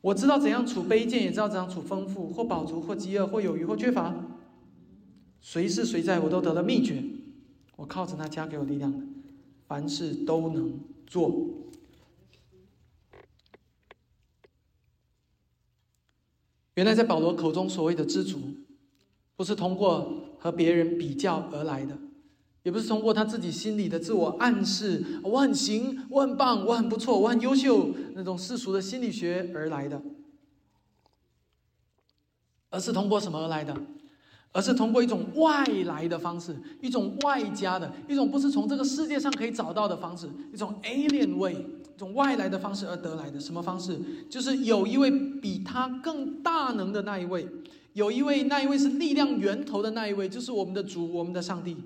[0.00, 4.14] 我知道怎样处卑贱，也知道怎样处丰富，或饱足，或饥饿，或有余，或缺乏。
[5.40, 7.02] 谁是谁在，我都得了秘诀。
[7.76, 8.98] 我靠着那加给我力量的，
[9.66, 11.34] 凡事都能做。”
[16.76, 18.38] 原来在保罗口中所谓的知足，
[19.36, 21.96] 不是通过和别人比较而来的。
[22.64, 30.00] 也不是通过他自己心里的自我暗示，我很行，我很棒，我很不错，我很优秀那种世俗的心理学而来的，
[32.70, 33.76] 而是通过什么而来的？
[34.54, 43.40] 而是通过一种外来的方式，一种外加的，一种不是从这个世界上可以找到的方式，一种 alien way，一种外来的方式而得来的。
[43.40, 43.98] 什么方式？
[44.28, 47.48] 就是有一位比他更大能的那一位，
[47.92, 51.76] 有一位那一位是力量源头的那一位，就是我们的主，我们的上帝。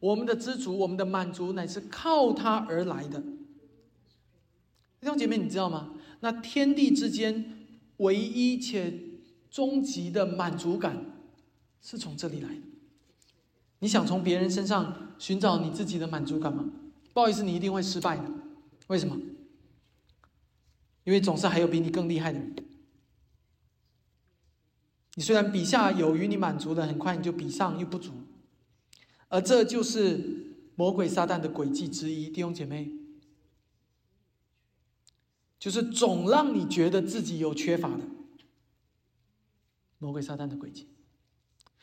[0.00, 3.20] 我们的知足，我们的满足，乃是靠他而来的。
[5.00, 5.94] 弟兄姐妹，你知道吗？
[6.20, 7.66] 那天地之间
[7.98, 8.92] 唯一且
[9.50, 11.06] 终极的满足感，
[11.80, 12.60] 是从这里来的。
[13.78, 16.64] 你想从别人身上寻找你自己的满足感吗？
[17.14, 18.24] 不好意思，你一定会失败的。
[18.88, 19.16] 为什么？
[21.04, 22.54] 因为总是还有比你更厉害的人。
[25.16, 28.12] 你虽然比下有余，你满足了，很快你就比上又不足。
[29.28, 32.90] 而这就是魔鬼撒旦的诡计之一，弟兄姐妹，
[35.58, 38.00] 就是总让你觉得自己有缺乏的
[39.98, 40.88] 魔鬼撒旦的诡计，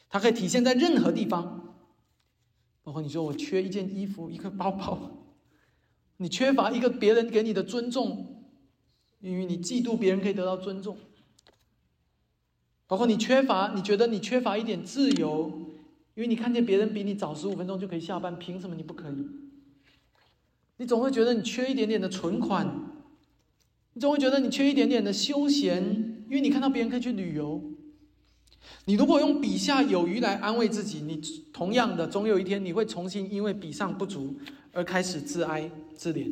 [0.10, 1.76] 它可以体现在任何地方，
[2.84, 5.10] 包括你说我缺一件衣服、一个包包，
[6.17, 8.46] 你缺乏一个别人给你的尊重，
[9.20, 10.98] 因为你嫉妒别人可以得到尊重。
[12.91, 15.49] 包括你缺乏，你觉得你缺乏一点自由，
[16.13, 19.25] 因为你看见别人比你早十五分钟就可以下班，凭什么你不可以？
[20.75, 22.69] 你总会觉得你缺一点点的存款，
[23.93, 25.82] 你总会觉得你缺一点点的休闲，
[26.27, 27.63] 因为你看到别人可以去旅游。
[28.84, 31.21] 你如果用笔下有余来安慰自己，你
[31.54, 34.36] 同样的，总有一天你会重新因为笔上不足
[34.73, 36.30] 而开始自哀自怜。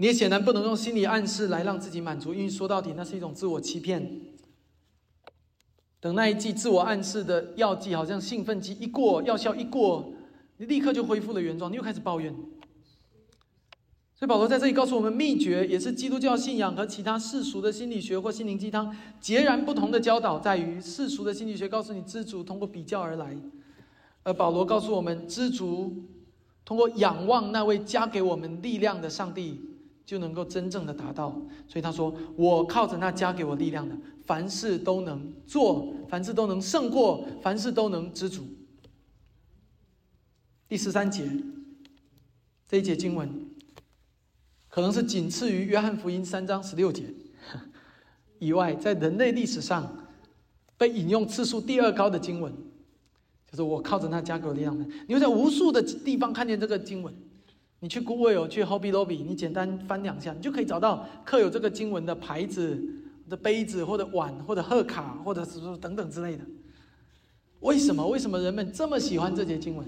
[0.00, 4.22] 你也显然不能用心理暗示来让自己满足，因为说到底那是一种自我欺骗。
[6.00, 10.10] 等那一剂自我暗示的药剂好像兴奋剂一过，药效一过，
[10.56, 12.34] 你立刻就恢复了原状，你又开始抱怨。
[14.14, 23.36] 所以保罗在这里告诉我们秘诀，也是基督教信仰和其他世俗的心理学或心灵鸡汤截然不同的教导，在于世俗的心理学告诉你知足通过比较而来，
[24.22, 25.94] 而保罗告诉我们知足
[26.64, 29.60] 通过仰望那位加给我们力量的上帝。
[30.10, 31.30] 就能够真正的达到，
[31.68, 38.44] 所以他说：“我靠着那加给我力量的，凡事都能做，凡事都能胜过，凡事都能知足。”
[40.66, 41.30] 第十三节
[42.66, 43.30] 这一节经文，
[44.68, 47.04] 可能是仅次于约翰福音三章十六节
[48.40, 50.08] 以外，在人类历史上
[50.76, 52.52] 被引用次数第二高的经文，
[53.48, 54.84] 就是我靠着那加给我力量的。
[55.06, 57.14] 你会在无数的地方看见这个经文。
[57.80, 62.78] 你去 Google 去 Hobby Lobby，你简单翻两下，你就可以找到刻有这个经文的牌子、
[63.28, 66.44] 的杯子或者碗或者贺卡或者是说等等之类的。
[67.60, 68.06] 为什么？
[68.06, 69.86] 为什么人们这么喜欢这节经文？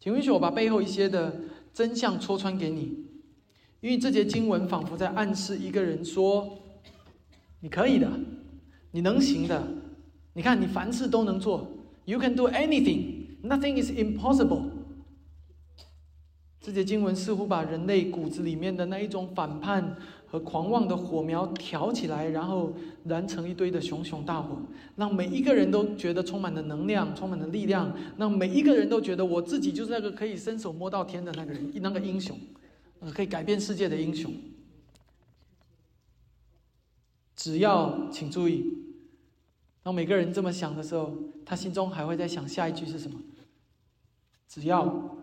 [0.00, 1.38] 请允许我把背后一些的
[1.74, 3.04] 真相戳穿给你，
[3.80, 6.58] 因为这节经文仿佛在暗示一个人说
[7.60, 8.10] ：“你可以的，
[8.92, 9.66] 你能行的。
[10.32, 11.68] 你看，你凡事都能做
[12.04, 13.27] ，You can do anything.
[13.42, 14.70] Nothing is impossible。”
[16.60, 19.96] 这节经文似乎把人类骨子里面的那一种反叛
[20.26, 22.74] 和狂妄的火苗挑起来，然后
[23.04, 24.58] 燃成一堆的熊熊大火，
[24.96, 32.36] 让每一个人都觉得充满了能量，充满了力量，让每一个人都觉得我自己就是那个可以伸手摸到天的那个人，那个英雄，
[33.14, 34.30] 可以改变世界的英雄。
[37.34, 38.66] 只要请注意，
[39.88, 43.18] 当每个人这么想的时候，他心中还会在想下一句是什么？
[44.46, 45.16] 只要。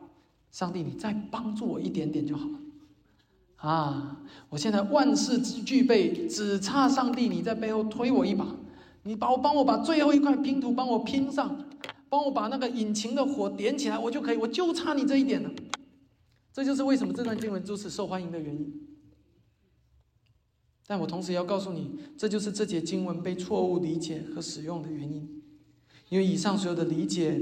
[0.50, 2.60] 上帝，你再帮助我一点点就好了，
[3.58, 4.22] 啊！
[4.50, 8.56] 我现在万事俱具备，只差上帝你在背后推我一把，
[9.04, 11.64] 你把我帮我把最后一块拼图帮我拼上，
[12.10, 15.52] 帮我把那个引擎的火点起来，我就可以，我就差你这一点了。
[16.52, 18.95] 这就是为什么这段经文如此受欢迎的原因。
[20.88, 25.42] 但我同时要告诉你，这就是这节经文被错误理解和使用的原因，
[26.10, 27.42] 因为以上所有的理解。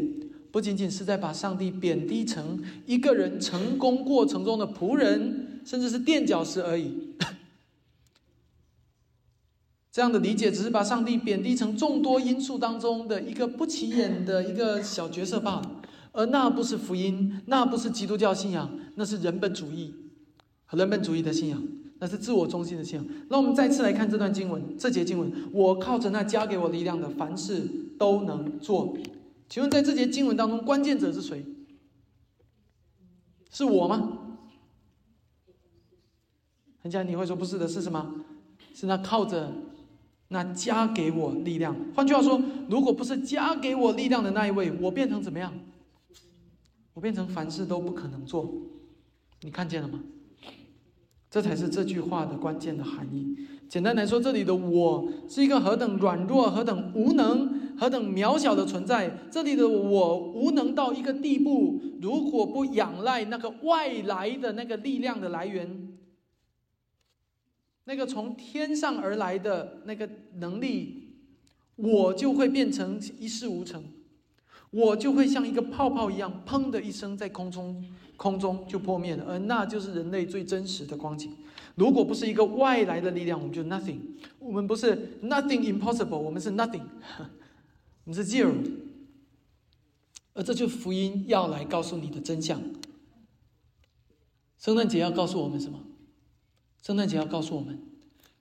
[0.51, 7.15] 不仅仅是在把上帝贬低成一个人成功过程中的仆人，甚至是垫脚石而已。
[9.91, 15.81] 这样的理解只是把上帝贬低成众多因素当中的一个不起眼的一个小角色罢了。
[16.11, 19.95] 而那不是福音，那不是基督教信仰，那是人本主义
[20.65, 21.67] 和人本主义的信仰，
[22.03, 23.07] 那是自我中心的信仰。
[23.29, 27.65] 那我们再次来看这段经文，这节经文：我靠着那加给我力量的，凡事
[27.97, 28.97] 都能做。
[29.47, 31.45] 请问，在这节经文当中，关键者是谁？
[33.49, 34.35] 是我吗？
[36.81, 38.15] 很像你会说不是的，是什么？
[38.75, 39.53] 是那靠着
[40.27, 41.73] 那加给我力量。
[41.95, 45.53] 换句话说，如果不是加给我力量的那一位，我变成怎么样？
[46.95, 48.53] 我变成凡事都不可能做。
[49.39, 50.03] 你看见了吗？
[51.33, 53.35] 这才是这句话的关键的含义。
[53.67, 57.73] 简单来说，这里的我是一个何等软弱、何等无能。
[57.75, 59.17] 何等渺小的存在！
[59.31, 65.97] 这里的我无能到一个地步，如果不仰赖那个外来的那个力量的来源，
[67.85, 71.15] 那个从天上而来的那个能力，
[71.75, 73.83] 我就会变成一事无成，
[74.69, 77.83] 我就会像一个泡泡一样，砰的一声在空中
[78.23, 81.35] 空中就破灭了，而那就是人类最真实的光景。
[81.75, 83.99] 如果不是一个外来的力量，我们就 nothing。
[84.39, 86.83] 我们不是 nothing impossible，我们是 nothing。
[88.05, 88.55] 我们是 zero，
[90.33, 92.61] 而这就是福音要来告诉你的真相。
[94.57, 95.81] 圣诞节要告诉我们什么？
[96.81, 97.77] 圣诞节要告诉我们，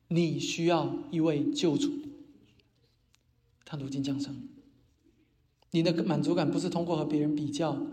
[0.06, 1.90] 你需要一位救主。
[3.64, 4.48] 他如今降生，
[5.72, 7.84] 你的满足感不是通过和别人比较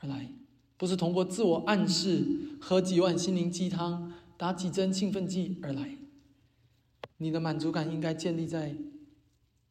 [0.00, 0.32] 而来，
[0.78, 2.24] 不是通过自我暗示、
[2.58, 5.98] 喝几碗心灵鸡汤、打几针兴奋剂而来。
[7.18, 8.74] 你的满足感应该建立在。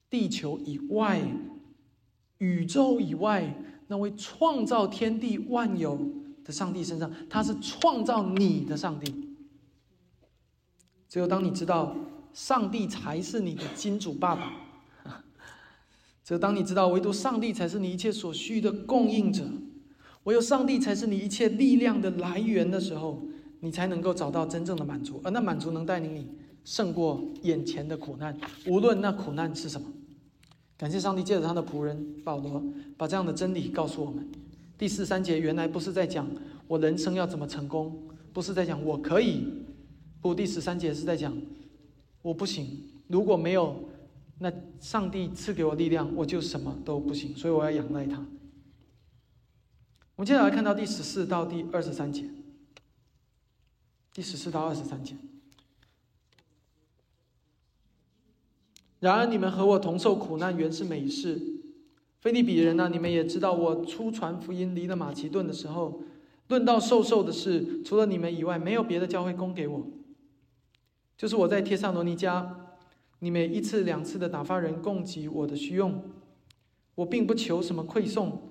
[0.09, 1.21] 地球以外、
[2.37, 5.99] 宇宙以外那位创造天地万有
[6.45, 9.35] 的上帝身上，他是创造你的上帝。
[11.09, 11.93] 只有当你知道
[12.31, 14.53] 上帝才是你的金主爸爸，
[16.23, 19.45] 只有当你知道唯独上帝才是你一切所需的供应者，
[20.27, 23.21] 唯有上帝才是你一切力量的来源的时候，
[23.61, 26.27] 你才能够找到真正的满足，而那满足能带领你
[26.65, 28.37] 胜过眼前的苦难，
[28.67, 29.87] 无论那苦难是什么。
[30.77, 32.61] 感谢上帝借着他的仆人保罗，
[32.97, 34.27] 把这样的真理告诉我们。
[34.77, 36.29] 第四三节原来不是在讲
[36.67, 37.97] 我人生要怎么成功，
[38.33, 39.45] 不是在讲我可以。
[40.21, 41.33] 不，第十三节是在讲，
[42.21, 42.67] 我不行。
[43.07, 43.73] 如果没有
[44.39, 47.33] 那上帝赐给我力量，我就什么都不行。
[47.33, 48.21] 所以我要仰赖他。
[50.17, 52.25] 我们接下来看到第十四到第二十三节。
[54.11, 55.15] 第十四到二十三节。
[58.99, 61.39] 然而你们和我同受苦难，原是美事。
[62.19, 66.01] 菲利比人呢，你们也知道，我出传福音离了马其顿的时候，
[66.47, 69.85] 论到受受的事，除了你们以外，没有别的教会供给我。
[71.15, 72.43] 就是我在帖萨罗尼迦，
[73.19, 76.03] 你们一次两次的打发人供给我的需用，
[76.95, 78.46] 我并不求什么馈送，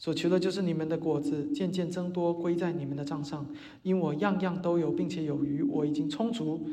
[0.00, 3.46] 所求的就是你们的果子渐渐增多归在你们的账上，
[3.82, 6.66] 因我样样都有，并且有余，我已经充足，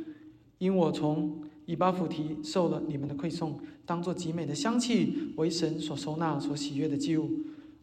[0.59, 7.29] 因我从以巴弗提受了你们的馈送，当做极美的香气，为神所收纳、所喜悦的祭物。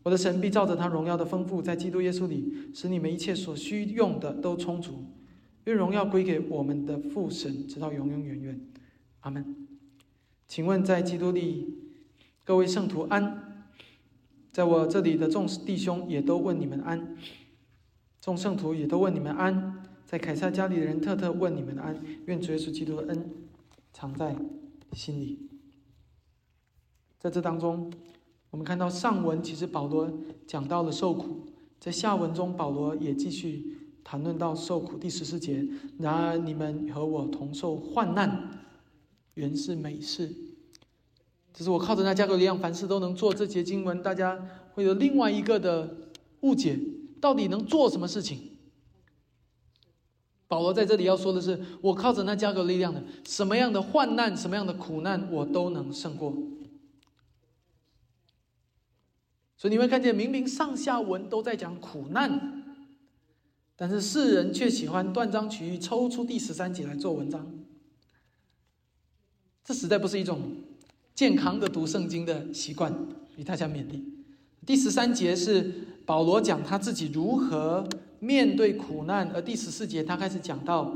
[0.02, 5.04] 我的神必照着他荣耀的丰富，在基督耶稣里，使你们一切所需用的都充足。
[5.64, 8.60] 愿荣耀归给我们的父神，直到永永远远，
[9.20, 9.44] 阿门。
[10.48, 11.74] 请问在基督里，
[12.44, 13.43] 各位圣徒安？
[14.54, 17.16] 在我这里的众弟兄也都问你们安，
[18.20, 19.82] 众圣徒也都问你们安。
[20.06, 22.00] 在凯撒家里的人特特问你们安。
[22.26, 23.30] 愿主耶稣基督的恩
[23.92, 24.36] 藏在
[24.92, 25.50] 心里。
[27.18, 27.92] 在这当中，
[28.50, 30.08] 我们看到上文其实保罗
[30.46, 31.48] 讲到了受苦，
[31.80, 33.76] 在下文中保罗也继续。
[34.04, 35.66] 谈论到受苦第十四节，
[35.98, 38.50] 然而你们和我同受患难，
[39.32, 40.30] 原是美事。
[41.54, 43.32] 这是我靠着那加格力量，凡事都能做。
[43.32, 45.88] 这节经文，大家会有另外一个的
[46.40, 46.76] 误解：
[47.20, 48.50] 到底能做什么事情？
[50.48, 56.34] 保罗在这里要说的是：我靠着那加格力量的，什么样的患难，什么样的苦难，我都能胜过。
[59.56, 62.62] 所以你会看见，明明上下文都在讲苦难。
[63.76, 67.46] 但是世人却喜欢断章取义，抽出第十三节来做文章。
[69.64, 70.42] 这实在不是一种
[71.14, 72.92] 健康的读圣经的习惯，
[73.36, 74.04] 与大家勉励。
[74.66, 80.92] 第十三节是保罗讲他自己如何面对苦难，而第十四节他开始讲到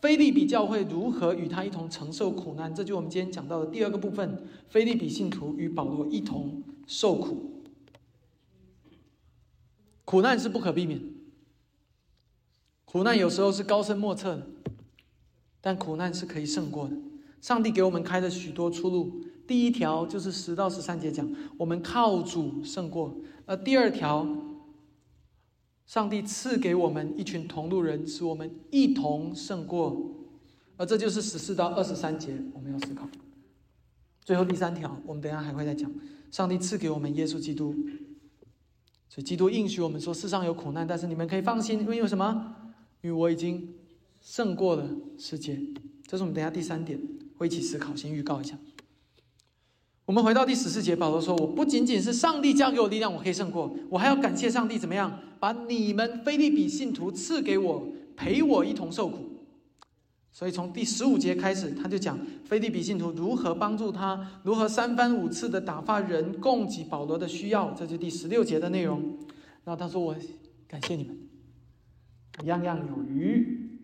[0.00, 2.74] 菲利比教会如何与他一同承受苦难。
[2.74, 7.62] 这就我们今天讲到的第二个部分：菲利比信徒与保罗一同受苦。
[10.06, 10.98] 苦难是不可避免。
[12.86, 14.46] 苦难有时候是高深莫测的，
[15.60, 16.96] 但苦难是可以胜过的。
[17.42, 19.20] 上帝给我们开了许多出路。
[19.52, 24.26] 第一条就是十到十三节讲，我们靠主胜过；而第二条，
[25.84, 29.94] 上帝赐给我们一群同路人，使我们一同胜过。
[30.78, 33.06] 而这就是十四到二十三节我们要思考。
[34.24, 35.92] 最后第三条，我们等下还会再讲。
[36.30, 37.74] 上帝赐给我们耶稣基督，
[39.10, 42.56] 所以基督应许我们说：世上有苦难，但是你们可以放心，因为有什么？
[43.02, 43.74] 因为我已经
[44.22, 44.88] 胜过了
[45.18, 45.60] 世界，
[46.06, 46.98] 这是我们等下第三点
[47.36, 47.94] 会一起思考。
[47.94, 48.58] 先预告一下，
[50.04, 55.20] 我们回到第十四节，保罗说：“我不仅仅是上帝加给我力量，我可以胜过，我还要感谢上帝，怎么样？
[55.38, 57.86] 把你们菲利比信徒赐给我，
[58.16, 59.28] 陪我一同受苦。”
[60.34, 69.00] 所以从第十五节开始，他就讲菲利比信徒如何帮助他，如何三番五次的打发人供给保罗的需要，这就第十六节的内容。
[69.64, 70.16] 然后他说：“我
[70.66, 71.16] 感谢你们。”
[72.44, 73.78] 样样有余，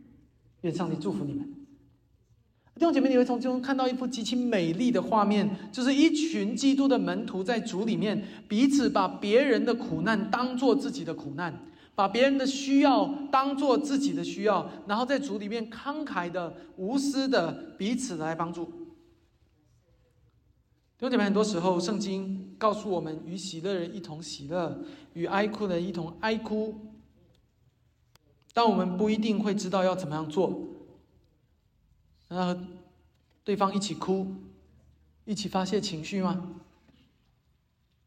[0.62, 1.54] 愿上帝祝福你们。
[2.78, 11.52] 弟兄姐妹，你会从中看到一幅极其美丽的画面，就是一群基督的门徒在主里面彼此把别人的苦难当做自己的苦难，
[11.96, 18.64] 把别人的需要当做自己的需要，然后在主里面慷慨的、无私的彼此来帮助。
[18.64, 18.70] 弟
[21.00, 24.78] 兄姐妹，很多时候圣经告诉我们：与喜乐人一同喜乐，
[25.14, 26.76] 与哀哭的人一同哀哭。
[28.54, 30.56] 但我们不一定会知道要怎么样做，
[32.28, 32.58] 和
[33.44, 34.34] 对方一起哭，
[35.24, 36.56] 一起发泄情绪吗？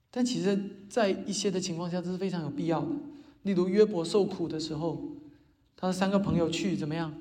[0.09, 2.91] 但其实，在一些的情况下，这是非常有必要的。
[3.43, 5.01] 例如约伯受苦的时候，
[5.75, 7.13] 他的三个朋友去怎么样，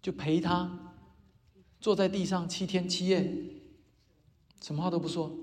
[0.00, 0.94] 就陪他
[1.80, 3.30] 坐在地上七天七夜，
[4.62, 5.36] 什么话都不说，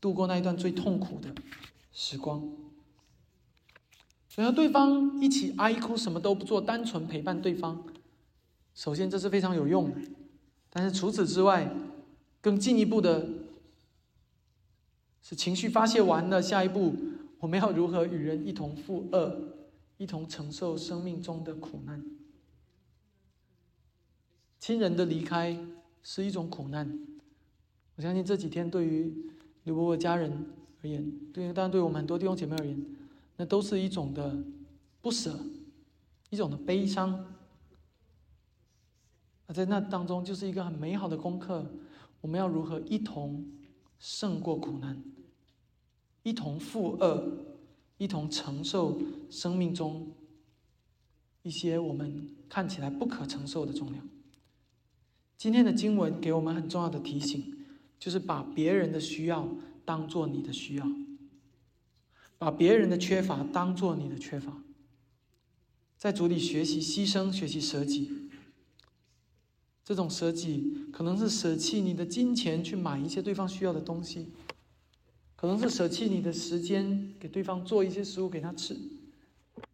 [0.00, 1.34] 度过那一段最痛苦的
[1.92, 2.50] 时光。
[4.34, 7.86] 然后对方一起哀哭，什么都不做，单纯陪伴对方。
[8.74, 9.96] 首先，这是非常有用的。
[10.68, 11.72] 但是除此之外，
[12.40, 13.28] 更进一步的
[15.22, 16.94] 是情绪发泄完了，下一步
[17.38, 19.40] 我们要如何与人一同负恶，
[19.96, 22.04] 一同承受生命中的苦难？
[24.58, 25.56] 亲人的离开
[26.02, 26.98] 是一种苦难。
[27.94, 29.14] 我相信这几天对于
[29.62, 30.46] 刘伯伯家人
[30.82, 32.84] 而言，对当然对我们很多弟兄姐妹而言，
[33.36, 34.36] 那都是一种的
[35.00, 35.38] 不舍，
[36.30, 37.24] 一种的悲伤。
[39.46, 41.70] 而在那当中，就是一个很美好的功课。
[42.20, 43.46] 我们要如何一同
[43.98, 45.04] 胜过苦难，
[46.22, 47.44] 一同负恶，
[47.98, 50.10] 一同承受生命中
[51.42, 54.08] 一些我们看起来不可承受的重量？
[55.36, 57.66] 今天的经文给我们很重要的提醒，
[57.98, 59.46] 就是把别人的需要
[59.84, 60.86] 当做你的需要，
[62.38, 64.62] 把别人的缺乏当做你的缺乏，
[65.98, 68.23] 在主里学习牺牲，学习舍己。
[69.84, 74.30] 这种舍己，可能是舍弃你的金钱去买一些对方需要的东西，
[75.36, 78.74] 可能是舍弃你的时间给对方做一些食物给他吃，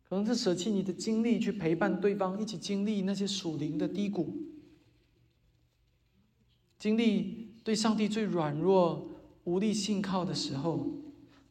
[0.09, 4.35] 可能是舍弃你的精力去陪伴对方一起经历那些属灵的低谷，
[6.77, 9.09] 经历对上帝最软弱、
[9.45, 10.89] 无力信靠的时候，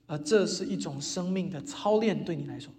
[0.06, 2.74] 而这是一种生命的操练，对你来说，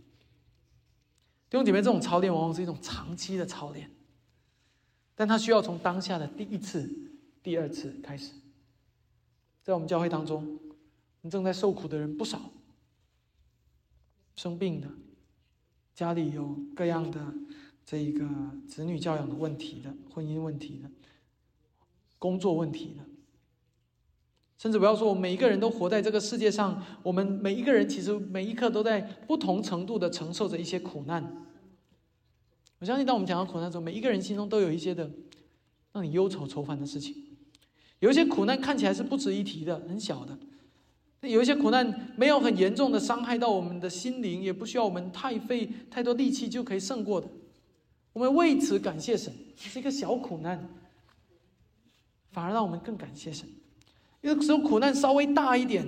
[1.48, 3.90] 弟兄姐妹，这种操练往往是一种长期的操练。
[5.20, 6.90] 但他需要从当下的第一次、
[7.42, 8.32] 第二次开始。
[9.62, 10.58] 在我们教会当中，
[11.30, 12.40] 正在受苦的人不少，
[14.34, 14.88] 生病的，
[15.94, 17.34] 家里有各样的
[17.84, 18.26] 这一个
[18.66, 20.90] 子女教养的问题的、婚姻问题的、
[22.18, 23.04] 工作问题的，
[24.56, 31.46] 甚至不要说我们每一个人都活在这个世界上，我们每一个人其实每一刻都在不同程度的承受着一些苦难。
[32.80, 35.08] 我相信，当我们讲到苦难的时候，每一个人心中都有一些的
[35.92, 37.14] 让你忧愁愁烦的事情。
[37.98, 40.34] 有一些苦难看起来是不值一提的，很小的；
[41.28, 47.28] 有一些苦难没有很严重的伤害到我们的心灵，也不需要我们太费太多力气就可以胜过的。
[48.14, 50.66] 我们为此感谢神，是一个小苦难，
[52.32, 53.46] 反而让我们更感谢神。
[54.22, 55.86] 有的时候苦难稍微大一点，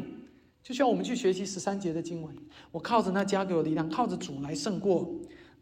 [0.63, 2.37] 就需要我们去学习十三节的经文。
[2.71, 5.11] 我靠着那加给我力量，靠着主来胜过。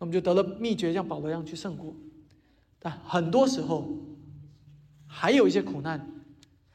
[0.01, 1.95] 那么就得了秘诀，像保罗一样去胜过。
[2.79, 3.87] 但很多时候，
[5.07, 6.11] 还有一些苦难，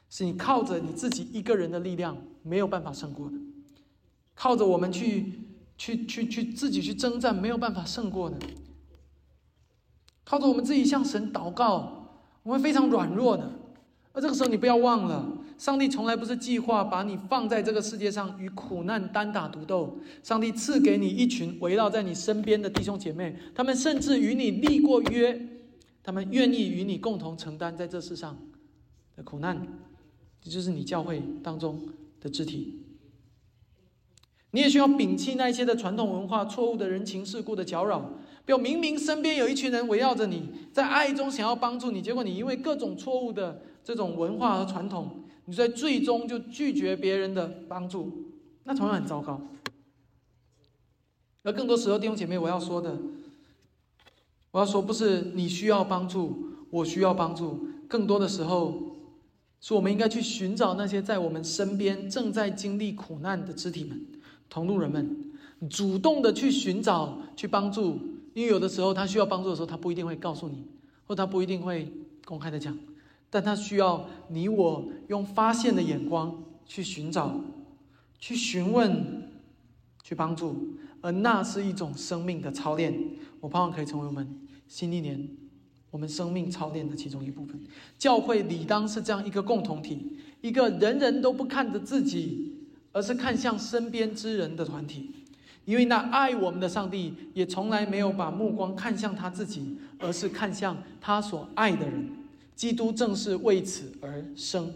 [0.08, 3.34] 是你靠着你自己一个人的力量没有办法胜过的，
[4.34, 5.40] 靠着我们去
[5.76, 8.38] 去去去自己去征战没有办法胜过的，
[10.24, 13.50] 靠着我们自己向神祷告，我们非常软弱的。
[14.16, 19.98] 而这个时候，你不要忘了，上帝从来不是计划把你放在这个世界上与苦难单打独斗。
[20.22, 25.38] 上帝赐给你一群围绕在你身边的弟兄姐妹，他们甚至与你立过约，
[26.02, 28.38] 他们愿意与你共同承担在这世上
[29.14, 29.60] 的苦难。
[30.40, 31.78] 这就是你教会当中
[32.18, 32.86] 的肢体。
[34.52, 38.12] 你也需要摒弃那些的传统文化、错误的人情世故的搅扰。
[38.46, 43.60] 不要明明身边有一群人围绕着你，在爱中想要帮助你，结果你因为各种错误的。
[43.86, 48.10] 这种文化和传统，你在最终就拒绝别人的帮助，
[48.64, 49.40] 那同样很糟糕。
[51.44, 52.98] 而更多时候，弟兄姐妹，我要说的，
[54.50, 58.74] 我要说，不是你需要帮助，我需要帮助，更多的时候，
[59.60, 64.04] 是我们应该去寻找那些在我们身边正在经历苦难的肢体们、
[64.50, 65.32] 同路人们，
[65.70, 68.00] 主动的去寻找、去帮助，
[68.34, 70.66] 因为有的时候他需要帮助的时候，他不一定会告诉你，
[71.06, 71.88] 或他不一定会
[72.24, 72.76] 公开的讲。
[73.30, 77.40] 但他需要你我用发现的眼光去寻找、
[78.18, 79.28] 去询问、
[80.02, 82.94] 去帮助，而那是一种生命的操练。
[83.40, 85.28] 我盼望可以成为我们新一年
[85.90, 87.60] 我们生命操练的其中一部分。
[87.98, 92.54] 教会理当是这样一个共同体，一个人人都不看着自己，
[92.92, 95.10] 而是看向身边之人的团体。
[95.64, 102.08] 因为那爱我们的上帝也从来没有把目光看向他自己，而是看向他所爱的人。
[102.56, 104.74] 基督正是为此而生。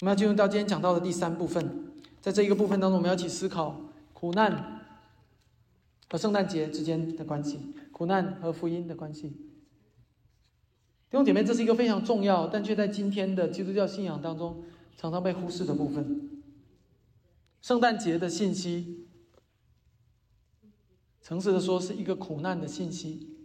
[0.00, 3.80] 我们要进入到今天讲到的第三部分，在这一个部分当中，我们要一起思考
[4.12, 4.84] 苦难
[6.10, 7.58] 和圣诞节之间的关系，
[7.92, 9.28] 苦难和福音的关系。
[11.10, 14.62] 弟兄姐妹，这是一个非常重要，但却在今天的基督教信仰当中
[14.96, 16.42] 常常被忽视的部分。
[17.62, 19.08] 圣诞节的信息，
[21.22, 23.37] 诚实的说，是一个苦难的信息。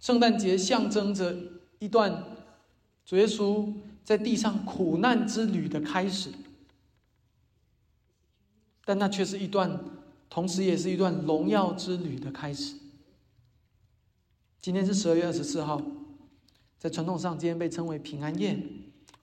[0.00, 1.36] 圣诞节象征着
[1.78, 2.24] 一段
[3.04, 3.72] 主耶稣
[4.02, 6.30] 在地上苦难之旅的开始，
[8.84, 9.78] 但那却是一段，
[10.28, 12.76] 同时也是一段荣耀之旅的开始。
[14.60, 15.80] 今天是十二月二十四号，
[16.78, 18.58] 在传统上，今天被称为平安夜。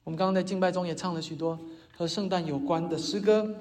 [0.04, 1.60] 我们刚刚在敬拜中也唱了许多
[1.96, 3.54] 和圣诞有关的诗歌。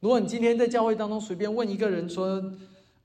[0.00, 2.52] 如果你今天在教会当中随便问一个人说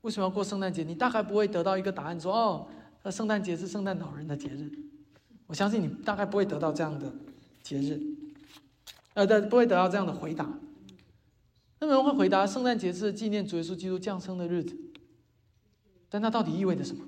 [0.02, 2.68] 为什么要过圣诞节，你大概不会得到一个答案说哦，
[3.04, 4.72] 那圣诞节是圣诞老人的节日。
[5.48, 7.14] 我相信你大概不会得到这样的
[7.62, 8.00] 节日，
[9.14, 10.60] 呃，的不会得到这样的回答。
[11.80, 14.78] 那么人会回答圣诞节是纪念主耶稣基督降生的日子，
[16.10, 17.04] 但它到底意味着什么？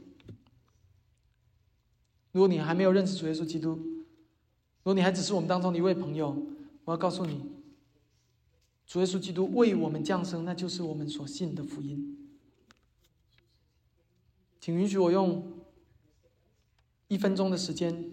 [2.32, 6.36] 如果你还没有认识主耶稣基督，如果你还只是我们当中的一位朋友，
[6.84, 7.40] 我要告诉你，
[8.88, 12.18] 主耶稣基督为我们降生，那就是我们所信的福音。
[14.60, 15.63] 请允许我用
[17.14, 18.04] 一分钟的时间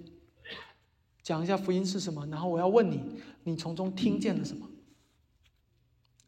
[1.23, 3.01] 讲一下福音是什么，然后我要问你，
[3.45, 4.67] 你从中听见了什么？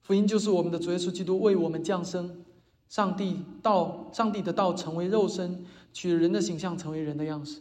[0.00, 2.42] 福音就是我们的主耶稣基督为我们降生，
[2.88, 7.60] 上帝道，上帝的道成为肉身，取人的形象，成为人的样式。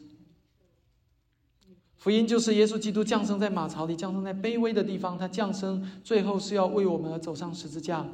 [1.97, 5.17] 福音就是耶稣基督降生在马槽里，降生在卑微的地方。
[5.17, 8.07] 他降生，最后是要为我们而走上十字架。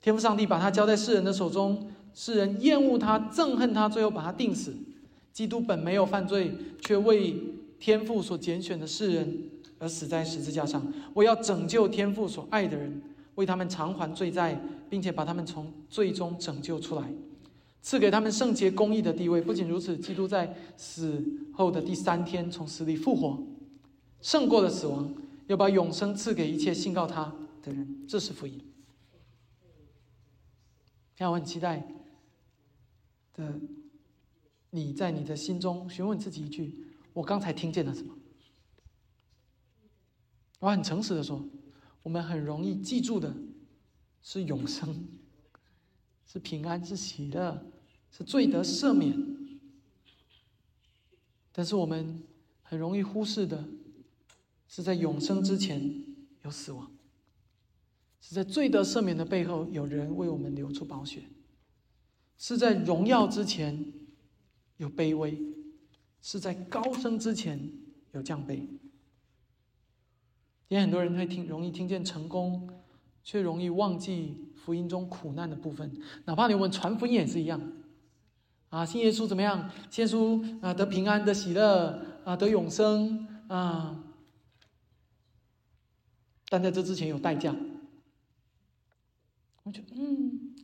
[0.00, 4.74] 天父上帝把他交在世人的手中，世人厌恶他，憎恨他，最后把他钉死。
[5.38, 7.32] 基督本没有犯罪，却为
[7.78, 10.84] 天父所拣选的世人而死在十字架上。
[11.14, 13.00] 我要拯救天父所爱的人，
[13.36, 14.60] 为他们偿还罪债，
[14.90, 17.08] 并且把他们从罪中拯救出来。
[17.82, 19.40] 赐给他们圣洁公义的地位。
[19.40, 23.40] 不仅如此，基督在死后的第三天从死里复活，
[24.20, 25.14] 胜过了死亡，
[25.46, 27.32] 要把永生赐给一切信告他
[27.62, 28.04] 的人。
[28.08, 28.54] 这是福音。
[31.14, 31.86] 现在我很期待
[33.36, 33.54] 的，
[34.70, 38.14] 你在你的心中询问自己一句：我刚才听见了什么？
[40.60, 41.42] 我很诚实的说，
[42.02, 43.34] 我们很容易记住的
[44.20, 45.08] 是永生。
[46.30, 47.72] 是平安，是喜乐，
[48.10, 49.16] 是罪得赦免。
[51.52, 52.22] 但是我们
[52.62, 53.64] 很容易忽视的，
[54.68, 56.04] 是在永生之前
[56.42, 56.92] 有死亡，
[58.20, 61.22] 是在罪得赦免的背后有人为我们流出宝血，
[62.36, 63.90] 是在荣耀之前
[64.78, 65.38] 有卑微，
[66.22, 67.70] 是在高升之前
[68.12, 68.66] 有降卑。
[70.68, 72.68] 也很多人会听，容易听见成功。
[73.24, 75.92] 却容易忘记福音中苦难的部分，
[76.24, 77.60] 哪怕你问传福音也是一样。
[78.70, 79.70] 啊，信耶稣怎么样？
[79.90, 84.02] 信耶稣啊，得平安、得喜乐啊，得永生啊。
[86.48, 87.54] 但在这之前有代价。
[89.64, 90.54] 我觉得，嗯，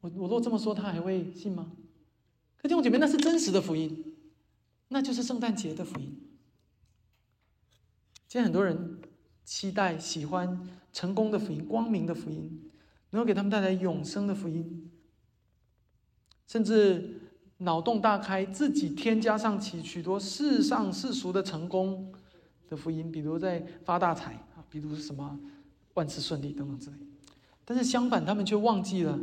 [0.00, 1.70] 我我若这么说，他还会信吗？
[2.66, 4.16] 可弟兄姐妹，那是真实的福音，
[4.88, 6.20] 那就是圣诞节的福音。
[8.26, 8.98] 今天很多人。
[9.44, 12.68] 期待、喜欢成功的福音、光明的福音，
[13.10, 14.90] 能够给他们带来永生的福音，
[16.48, 17.20] 甚至
[17.58, 22.12] 脑洞大开，自己添加上起许多世上世俗的成功
[22.68, 25.38] 的福音，比如在发大财啊，比如什么
[25.94, 26.96] 万事顺利等等之类。
[27.64, 29.16] 但是相反，他们却忘记了，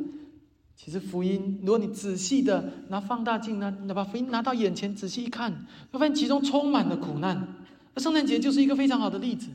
[0.75, 7.55] 其实福音，如果你仔细的拿放大镜呢，你把福音拿到眼前仔细一看，会发现其中充满了苦难。
[7.93, 9.49] 而圣诞节就是一个非常好的例子。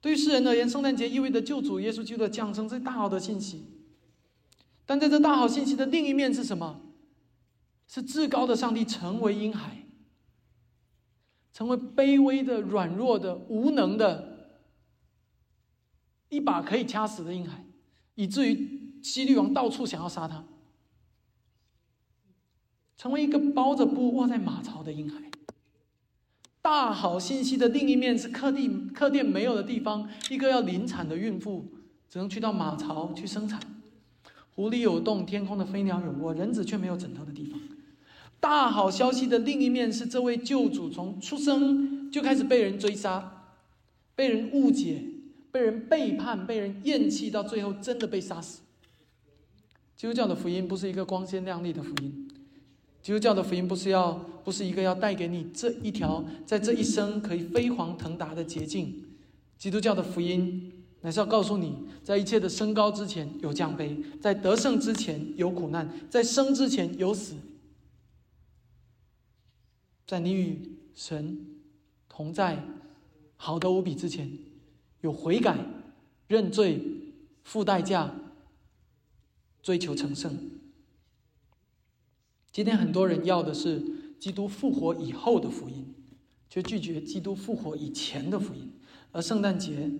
[0.00, 3.64] 对于世人而言，圣诞节意味着救主耶稣基督的降生，这大好的信息。
[4.84, 6.80] 但在这大好信息的另一面是什么？
[7.88, 9.84] 是至高的上帝成为婴孩，
[11.52, 14.50] 成为卑微的、软弱的、无能的，
[16.28, 17.64] 一把可以掐死的婴孩，
[18.16, 20.42] 以至于希律王到处想要杀他，
[22.96, 25.30] 成为一个包着布卧在马槽的婴孩。
[26.60, 31.66] 大好信息的另一面是客地客店没有的地方，一个要临产的孕妇
[32.08, 33.60] 只能去到马槽去生产。
[34.56, 37.60] 湖里有洞，天空的飞鸟有窝，人子却没有枕头的地方。
[38.40, 43.44] 大好消息的另一面是，这位救主从出生就开始被人追杀，
[44.16, 45.04] 被人误解，
[45.52, 48.62] 被人背叛，被人厌弃，到最后真的被杀死。
[49.96, 52.28] 基督教的福音不是一个光鲜亮丽的福音。
[53.00, 54.12] 基督教的福音不是要，
[54.44, 59.04] 不是一个要带给你这一条在这一生可以飞黄腾达的捷径。
[59.56, 60.70] 基督教的福音
[61.00, 67.34] 乃是要告诉你，在一切的升高之前有降卑，在得胜之前有苦难，在生之前有死，
[70.06, 71.38] 在你与神
[72.08, 72.62] 同在
[73.36, 74.28] 好的无比之前，
[75.00, 75.56] 有悔改、
[76.26, 76.82] 认罪、
[77.44, 78.12] 付代价、
[79.66, 80.48] 追求成圣。
[82.52, 85.92] 今天很多人要的是基督复活以后的福音，
[86.48, 88.72] 却拒绝基督复活以前的福音，
[89.10, 89.90] 而圣诞节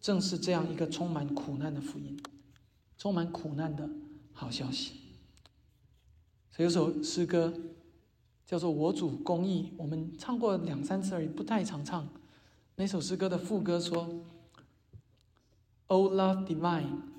[0.00, 2.20] 正是这样一个充满苦难的福音，
[2.98, 3.88] 充满苦难的
[4.32, 4.94] 好消息。
[6.50, 7.54] 所以有首诗歌
[8.44, 12.08] 叫做《我主公义》，我们唱过两三次而已，不太常唱。
[12.74, 14.24] 那首诗歌的副歌说
[15.86, 17.13] ：“O love divine,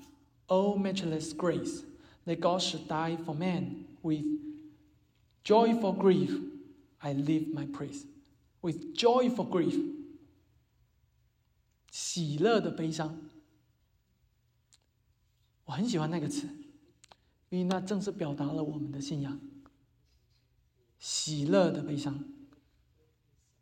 [0.48, 1.82] O matchless grace,
[2.24, 4.24] that God should die for man with
[5.44, 6.30] joyful grief,
[7.00, 8.04] I live my praise。”
[8.62, 9.80] With joyful grief，
[11.92, 13.16] 喜乐的悲伤，
[15.66, 16.48] 我很喜欢那个词，
[17.50, 19.40] 因为那正是表达了我们的信仰。
[20.98, 22.24] 喜乐的悲伤，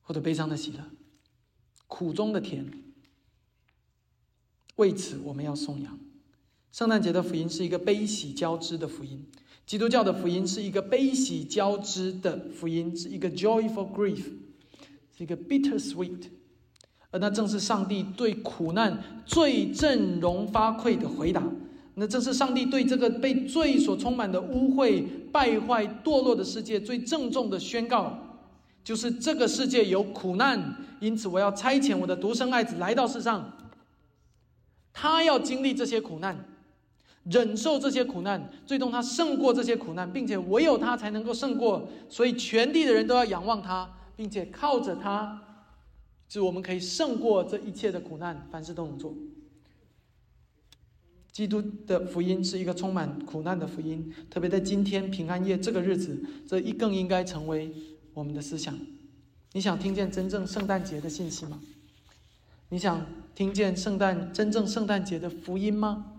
[0.01, 0.91] 或者悲伤的喜乐，
[1.87, 2.73] 苦中的甜。
[4.77, 5.99] 为此，我们要颂扬
[6.75, 9.25] 圣诞节的福音是一个悲喜交织的福音，
[9.65, 14.25] 基督教的福音是一个悲喜交织的福音，是一个 joyful grief。
[15.17, 16.25] 是一个 bitter sweet，
[17.13, 21.41] 而那正是上帝对苦难最振聋发聩的回答。
[21.95, 28.19] 那正是上帝对这个被罪所充满的污秽、败坏、堕落的世界最郑重的宣告：
[28.83, 33.53] 就是这个世界有苦难，因此我要差遣我的独生爱子来到世上。
[34.93, 36.45] 他要经历这些苦难，
[37.25, 41.89] 忍受这些苦难，最终他胜过这些苦难，并且唯有他才能够胜过。
[42.09, 43.91] 所以全地的人都要仰望他。
[44.17, 45.43] 并且靠着他，
[46.29, 49.13] 就我们可以胜过这一切的苦难，凡事都能做。
[51.33, 57.73] 基督的福音是一个充满苦难的福音，特别在今天平安夜这个日子，这一更应该成为
[58.13, 58.73] 我们的思想。
[59.51, 61.61] 你想听见真正圣诞节的信息吗？
[62.69, 63.05] 你想
[63.35, 66.14] 听见圣诞真正圣诞节的福音吗？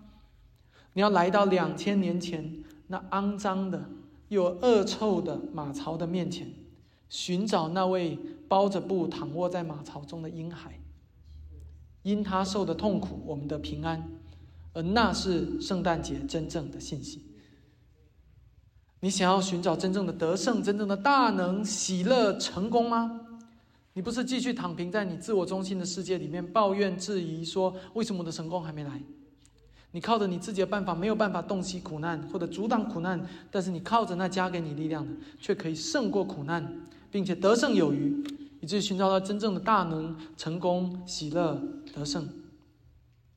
[0.96, 3.84] 你要来到两千年前那肮脏的
[4.28, 6.50] 又恶臭的马槽的面前。
[7.10, 8.18] 寻找那位
[8.48, 10.80] 包着布躺卧在马槽中的婴孩，
[12.02, 14.08] 因他受的痛苦，我们的平安，
[14.72, 17.22] 而那是圣诞节真正的信息。
[19.00, 23.20] 你想要寻找真正的得胜、真正的大能、喜乐、成功吗？
[23.92, 29.02] 你不是继续躺平在你自我中心的世界里面，抱怨、质疑，说为什么我的成功还没来？
[29.96, 33.18] 你靠着你自己的办法没有办法洞悉苦难或者阻挡苦难，
[33.50, 36.70] 但是你靠着那加给你力量的，却可以胜过苦难。
[37.10, 38.22] 并且得胜有余，
[38.60, 41.58] 以至于寻找到真正的大能、成功、喜乐、
[41.94, 42.28] 得胜。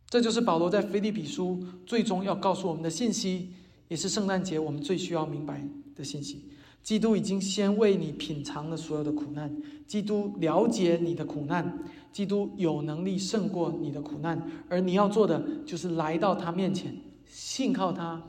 [0.09, 3.53] 这就是保罗在腓立比书最终要告诉我们的信息，
[3.87, 6.43] 也是圣诞节我们最需要明白的信息。
[6.83, 9.55] 基督已经先为你品尝了所有的苦难，
[9.87, 11.79] 基督了解你的苦难，
[12.11, 16.95] 基督有能力胜过你的苦难，而你要做的就是来到他面前，
[17.25, 18.21] 信靠他，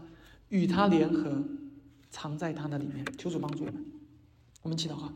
[0.49, 1.43] 与他联合，
[2.11, 3.05] 藏在他那里面。
[3.16, 3.85] 求主帮助我们，
[4.62, 5.12] 我们祈祷啊。